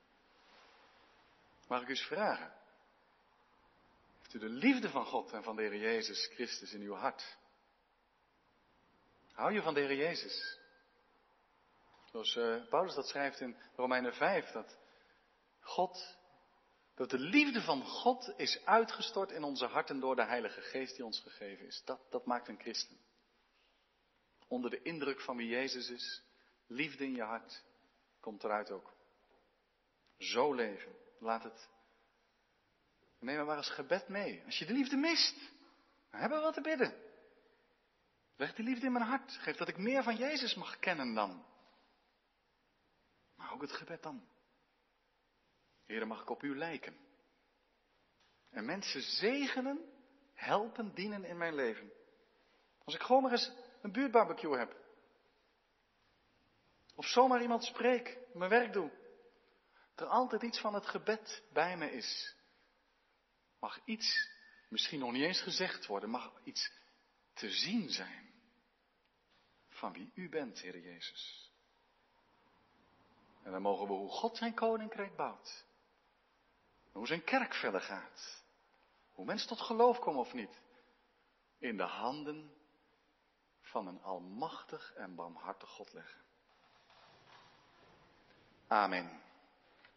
Mag 1.67 1.81
ik 1.81 1.87
u 1.87 1.89
eens 1.89 2.05
vragen? 2.05 2.62
U 4.33 4.39
de 4.39 4.49
liefde 4.49 4.89
van 4.89 5.05
God 5.05 5.31
en 5.31 5.43
van 5.43 5.55
de 5.55 5.61
Heer 5.61 5.77
Jezus 5.77 6.25
Christus 6.33 6.73
in 6.73 6.81
uw 6.81 6.93
hart? 6.93 7.37
Hou 9.31 9.53
je 9.53 9.61
van 9.61 9.73
de 9.73 9.79
Heer 9.79 9.95
Jezus? 9.95 10.59
Zoals 12.05 12.35
uh, 12.35 12.67
Paulus 12.69 12.95
dat 12.95 13.07
schrijft 13.07 13.39
in 13.39 13.57
Romeinen 13.75 14.13
5, 14.13 14.51
dat 14.51 14.77
God 15.59 16.17
dat 16.95 17.09
de 17.09 17.19
liefde 17.19 17.61
van 17.61 17.85
God 17.85 18.33
is 18.37 18.65
uitgestort 18.65 19.31
in 19.31 19.43
onze 19.43 19.65
harten 19.65 19.99
door 19.99 20.15
de 20.15 20.25
Heilige 20.25 20.61
Geest 20.61 20.95
die 20.95 21.05
ons 21.05 21.19
gegeven 21.19 21.65
is. 21.65 21.81
Dat, 21.85 21.99
dat 22.09 22.25
maakt 22.25 22.47
een 22.47 22.59
christen. 22.59 22.97
Onder 24.47 24.69
de 24.69 24.81
indruk 24.81 25.21
van 25.21 25.37
wie 25.37 25.47
Jezus 25.47 25.89
is, 25.89 26.23
liefde 26.67 27.03
in 27.03 27.15
je 27.15 27.21
hart, 27.21 27.63
komt 28.19 28.43
eruit 28.43 28.71
ook. 28.71 28.93
Zo 30.17 30.53
leven. 30.53 30.95
Laat 31.19 31.43
het. 31.43 31.69
Neem 33.23 33.45
maar 33.45 33.57
eens 33.57 33.69
gebed 33.69 34.07
mee. 34.07 34.43
Als 34.45 34.59
je 34.59 34.65
de 34.65 34.73
liefde 34.73 34.95
mist, 34.95 35.35
dan 36.11 36.19
hebben 36.19 36.37
we 36.37 36.43
wat 36.43 36.53
te 36.53 36.61
bidden. 36.61 36.93
Leg 38.35 38.53
die 38.55 38.65
liefde 38.65 38.85
in 38.85 38.91
mijn 38.91 39.05
hart. 39.05 39.31
Geef 39.31 39.55
dat 39.55 39.67
ik 39.67 39.77
meer 39.77 40.03
van 40.03 40.15
Jezus 40.15 40.55
mag 40.55 40.79
kennen 40.79 41.13
dan. 41.13 41.45
Maar 43.35 43.53
ook 43.53 43.61
het 43.61 43.71
gebed 43.71 44.03
dan. 44.03 44.27
Heren, 45.85 46.07
mag 46.07 46.21
ik 46.21 46.29
op 46.29 46.43
u 46.43 46.57
lijken? 46.57 46.97
En 48.49 48.65
mensen 48.65 49.01
zegenen, 49.01 49.79
helpen, 50.33 50.93
dienen 50.93 51.25
in 51.25 51.37
mijn 51.37 51.55
leven. 51.55 51.91
Als 52.83 52.95
ik 52.95 53.01
gewoon 53.01 53.21
maar 53.21 53.31
eens 53.31 53.51
een 53.81 53.91
buurtbarbecue 53.91 54.57
heb. 54.57 54.75
Of 56.95 57.05
zomaar 57.05 57.41
iemand 57.41 57.63
spreek, 57.63 58.17
mijn 58.33 58.49
werk 58.49 58.73
doe. 58.73 58.91
Er 59.95 60.05
altijd 60.05 60.41
iets 60.41 60.59
van 60.59 60.73
het 60.73 60.85
gebed 60.85 61.43
bij 61.53 61.77
me 61.77 61.91
is. 61.91 62.41
Mag 63.63 63.79
iets, 63.85 64.29
misschien 64.69 64.99
nog 64.99 65.11
niet 65.11 65.23
eens 65.23 65.41
gezegd 65.41 65.85
worden, 65.85 66.09
mag 66.09 66.31
iets 66.43 66.71
te 67.33 67.49
zien 67.49 67.89
zijn. 67.89 68.33
Van 69.69 69.93
wie 69.93 70.11
u 70.13 70.29
bent, 70.29 70.59
Heer 70.59 70.79
Jezus. 70.79 71.51
En 73.43 73.51
dan 73.51 73.61
mogen 73.61 73.87
we 73.87 73.93
hoe 73.93 74.09
God 74.09 74.37
zijn 74.37 74.53
koninkrijk 74.53 75.15
bouwt 75.15 75.65
hoe 76.91 77.07
zijn 77.07 77.23
kerk 77.23 77.53
verder 77.53 77.81
gaat. 77.81 78.43
Hoe 79.13 79.25
mensen 79.25 79.47
tot 79.47 79.61
geloof 79.61 79.99
komen 79.99 80.19
of 80.19 80.33
niet. 80.33 80.61
In 81.57 81.77
de 81.77 81.83
handen 81.83 82.53
van 83.61 83.87
een 83.87 84.01
almachtig 84.01 84.93
en 84.93 85.15
barmhartig 85.15 85.69
God 85.69 85.93
leggen. 85.93 86.21
Amen. 88.67 89.21